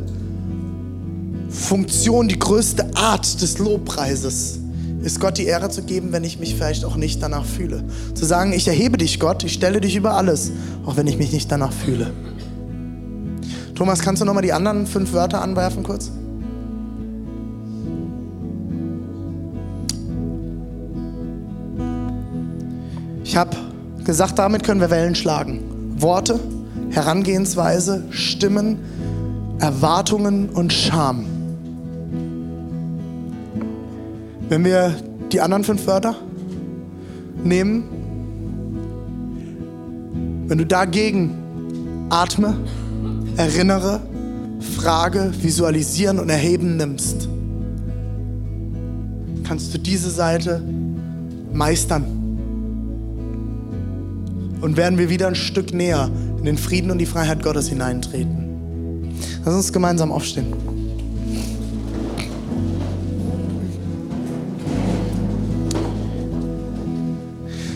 [1.49, 4.61] Funktion, die größte Art des Lobpreises
[5.03, 7.85] ist Gott die Ehre zu geben, wenn ich mich vielleicht auch nicht danach fühle.
[8.15, 10.53] Zu sagen, ich erhebe dich, Gott, ich stelle dich über alles,
[10.85, 12.13] auch wenn ich mich nicht danach fühle.
[13.75, 16.11] Thomas, kannst du nochmal die anderen fünf Wörter anwerfen kurz?
[23.23, 23.57] Ich habe
[24.05, 25.61] gesagt, damit können wir Wellen schlagen.
[25.99, 26.41] Worte,
[26.97, 28.79] Herangehensweise, Stimmen,
[29.59, 31.27] Erwartungen und Scham.
[34.49, 34.97] Wenn wir
[35.31, 36.15] die anderen fünf Wörter
[37.45, 37.85] nehmen,
[40.47, 42.57] wenn du dagegen atme,
[43.37, 44.01] erinnere,
[44.77, 47.29] frage, visualisieren und erheben nimmst,
[49.45, 50.63] kannst du diese Seite
[51.53, 52.07] meistern.
[54.63, 56.09] Und werden wir wieder ein Stück näher
[56.47, 59.11] in den Frieden und die Freiheit Gottes hineintreten.
[59.45, 60.55] Lass uns gemeinsam aufstehen.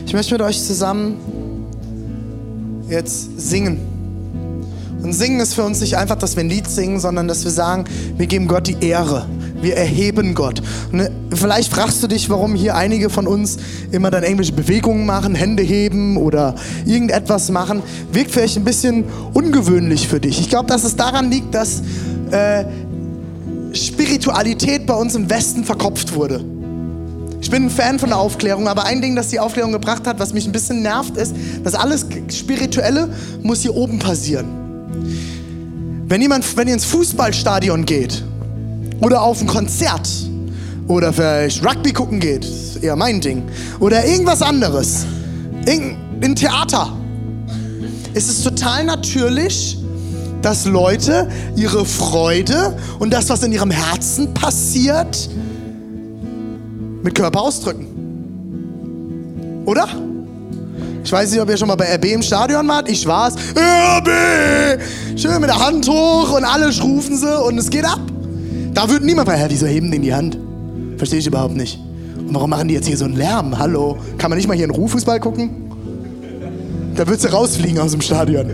[0.07, 1.17] Ich möchte mit euch zusammen
[2.89, 3.81] jetzt singen.
[5.03, 7.51] Und singen ist für uns nicht einfach, dass wir ein Lied singen, sondern dass wir
[7.51, 9.27] sagen, wir geben Gott die Ehre.
[9.63, 10.63] Wir erheben Gott.
[10.93, 13.59] Und äh, vielleicht fragst du dich, warum hier einige von uns
[13.91, 16.55] immer dann irgendwelche Bewegungen machen, Hände heben oder
[16.87, 17.83] irgendetwas machen.
[18.13, 19.05] Wirkt vielleicht ein bisschen
[19.35, 20.41] ungewöhnlich für dich.
[20.41, 21.83] Ich glaube, dass es daran liegt, dass
[22.31, 22.65] äh,
[23.73, 26.45] Spiritualität bei uns im Westen verkopft wurde.
[27.41, 30.19] Ich bin ein Fan von der Aufklärung, aber ein Ding, das die Aufklärung gebracht hat,
[30.19, 31.35] was mich ein bisschen nervt, ist,
[31.65, 33.09] dass alles Spirituelle
[33.43, 34.47] muss hier oben passieren.
[36.07, 38.25] Wenn, jemand, wenn ihr ins Fußballstadion geht
[39.01, 40.09] oder auf ein Konzert
[40.89, 43.43] oder vielleicht Rugby gucken geht, ist eher mein Ding,
[43.79, 45.07] oder irgendwas anderes,
[45.67, 46.97] in Theater,
[48.15, 49.79] ist es total natürlich,
[50.43, 55.29] dass Leute ihre Freude und das, was in ihrem Herzen passiert,
[57.03, 57.87] mit Körper ausdrücken.
[59.67, 59.87] Oder?
[61.05, 62.89] Ich weiß nicht, ob ihr schon mal bei RB im Stadion wart.
[62.91, 63.35] Ich war's.
[63.57, 64.09] RB!
[65.17, 68.01] Schön mit der Hand hoch und alle rufen sie und es geht ab.
[68.75, 70.39] Da wird niemand bei, wieso heben die die Hand?
[70.97, 71.79] Verstehe ich überhaupt nicht.
[72.17, 73.59] Und warum machen die jetzt hier so einen Lärm?
[73.59, 73.99] Hallo?
[74.19, 75.51] Kann man nicht mal hier einen Ruhfußball gucken?
[76.95, 78.51] Da würdest du rausfliegen aus dem Stadion.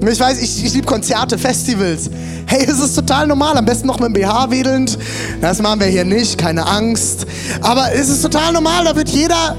[0.00, 2.10] Ich weiß, ich, ich liebe Konzerte, Festivals.
[2.46, 3.56] Hey, es ist total normal.
[3.56, 4.98] Am besten noch mit dem BH wedelnd.
[5.40, 7.26] Das machen wir hier nicht, keine Angst.
[7.60, 8.84] Aber es ist total normal.
[8.84, 9.56] Da wird jeder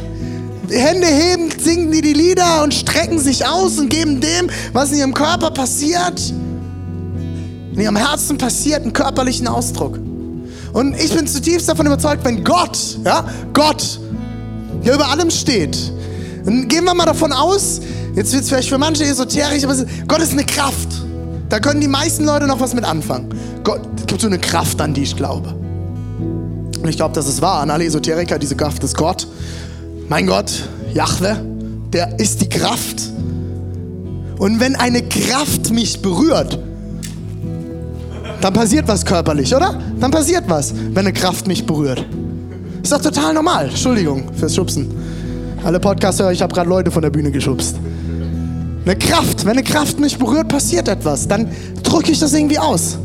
[0.69, 4.99] Hände heben, singen die die Lieder und strecken sich aus und geben dem, was in
[4.99, 6.33] ihrem Körper passiert,
[7.79, 9.99] in ihrem Herzen passiert, einen körperlichen Ausdruck.
[10.73, 13.99] Und ich bin zutiefst davon überzeugt, wenn Gott, ja, Gott,
[14.85, 15.77] der über allem steht,
[16.45, 17.81] dann gehen wir mal davon aus,
[18.15, 19.75] Jetzt wird es vielleicht für manche esoterisch, aber
[20.07, 20.89] Gott ist eine Kraft.
[21.47, 23.29] Da können die meisten Leute noch was mit anfangen.
[23.63, 25.53] Gott, es gibt so eine Kraft, an die ich glaube.
[26.19, 27.61] Und ich glaube, das ist wahr.
[27.61, 29.27] An alle Esoteriker, diese Kraft ist Gott.
[30.07, 31.37] Mein Gott, Jahwe,
[31.93, 33.01] der ist die Kraft.
[34.37, 36.59] Und wenn eine Kraft mich berührt,
[38.41, 39.77] dann passiert was körperlich, oder?
[39.99, 42.05] Dann passiert was, wenn eine Kraft mich berührt.
[42.81, 43.67] Ist doch total normal.
[43.67, 44.87] Entschuldigung fürs Schubsen.
[45.63, 47.75] Alle Podcaster, ich habe gerade Leute von der Bühne geschubst.
[48.85, 51.27] Eine Kraft, wenn eine Kraft mich berührt, passiert etwas.
[51.27, 51.49] Dann
[51.83, 52.97] drücke ich das irgendwie aus.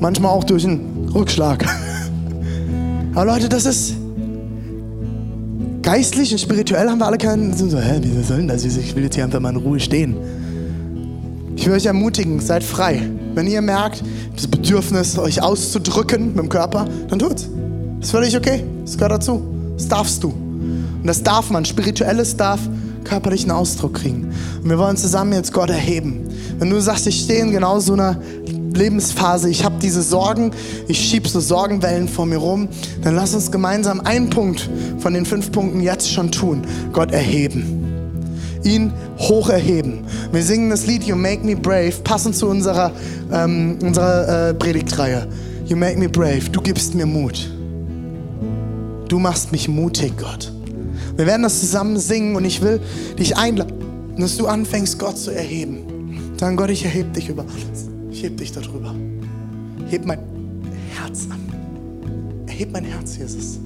[0.00, 1.64] Manchmal auch durch einen Rückschlag.
[3.14, 3.94] Aber Leute, das ist
[5.82, 7.52] geistlich und spirituell haben wir alle keinen.
[7.52, 8.64] So, hä, wie soll denn das?
[8.64, 10.16] Ich will jetzt hier einfach mal in Ruhe stehen.
[11.56, 13.02] Ich will euch ermutigen, seid frei.
[13.34, 14.02] Wenn ihr merkt,
[14.34, 17.48] das Bedürfnis, euch auszudrücken mit dem Körper, dann tut's.
[17.98, 18.64] Das ist völlig okay.
[18.84, 19.42] Das gehört dazu.
[19.76, 20.28] Das darfst du.
[20.28, 21.64] Und das darf man.
[21.64, 22.60] Spirituelles darf
[23.04, 24.32] körperlichen Ausdruck kriegen.
[24.62, 26.28] Und wir wollen zusammen jetzt Gott erheben.
[26.58, 28.16] Wenn du sagst, ich stehe in genau so einer
[28.74, 30.50] Lebensphase, ich habe diese Sorgen,
[30.88, 32.68] ich schiebe so Sorgenwellen vor mir rum,
[33.02, 36.62] dann lass uns gemeinsam einen Punkt von den fünf Punkten jetzt schon tun.
[36.92, 37.83] Gott erheben.
[38.64, 40.04] Ihn hoch erheben.
[40.32, 42.92] Wir singen das Lied You Make Me Brave, passend zu unserer,
[43.30, 45.28] ähm, unserer äh, Predigtreihe.
[45.66, 46.50] You Make Me Brave.
[46.50, 47.50] Du gibst mir Mut.
[49.08, 50.52] Du machst mich mutig, Gott.
[51.16, 52.80] Wir werden das zusammen singen und ich will
[53.18, 56.34] dich einladen, dass du anfängst, Gott zu erheben.
[56.38, 57.88] Sagen, Gott, ich erhebe dich über alles.
[58.10, 58.94] Ich heb dich darüber.
[59.88, 60.18] Heb mein
[60.96, 61.40] Herz an.
[62.46, 63.60] Erheb mein Herz, Jesus.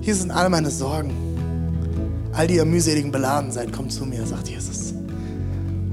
[0.00, 1.10] Hier sind all meine Sorgen.
[2.36, 4.92] All die ihr mühseligen beladen seid, kommt zu mir, sagt Jesus.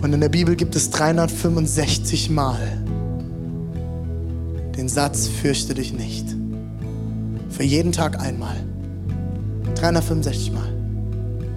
[0.01, 2.83] Und in der Bibel gibt es 365 Mal
[4.75, 6.35] den Satz, fürchte dich nicht.
[7.49, 8.55] Für jeden Tag einmal.
[9.75, 10.67] 365 Mal.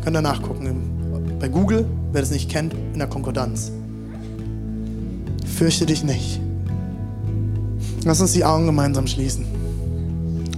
[0.04, 3.72] Könnt ihr nachgucken bei Google, wer das nicht kennt, in der Konkordanz.
[5.56, 6.40] Fürchte dich nicht.
[8.04, 9.46] Lass uns die Augen gemeinsam schließen.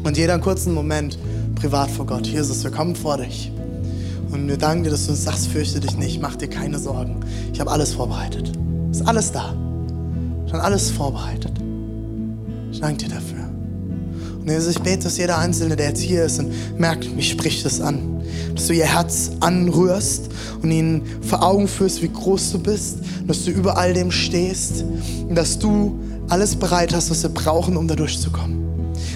[0.03, 1.19] Und jeder einen kurzen Moment
[1.55, 2.27] privat vor Gott.
[2.27, 3.53] Jesus, wir kommen vor dich.
[4.31, 7.21] Und wir danken dir, dass du uns sagst, fürchte dich nicht, mach dir keine Sorgen.
[7.53, 8.53] Ich habe alles vorbereitet.
[8.91, 9.55] Ist alles da.
[10.51, 11.53] Schon alles vorbereitet.
[12.71, 13.49] Ich danke dir dafür.
[14.41, 17.65] Und Jesus, ich bete, dass jeder Einzelne, der jetzt hier ist und merkt, mich spricht
[17.67, 18.23] es an.
[18.55, 20.31] dass du ihr Herz anrührst
[20.63, 24.85] und ihnen vor Augen führst, wie groß du bist, dass du über all dem stehst
[25.29, 25.99] und dass du
[26.29, 28.59] alles bereit hast, was wir brauchen, um da durchzukommen.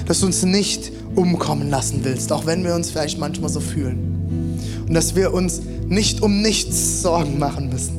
[0.07, 4.12] Dass du uns nicht umkommen lassen willst, auch wenn wir uns vielleicht manchmal so fühlen.
[4.93, 7.97] Und dass wir uns nicht um nichts Sorgen machen müssen.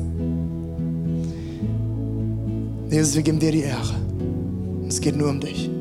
[2.88, 3.96] Jesus, wir geben dir die Ehre.
[4.86, 5.73] Es geht nur um dich.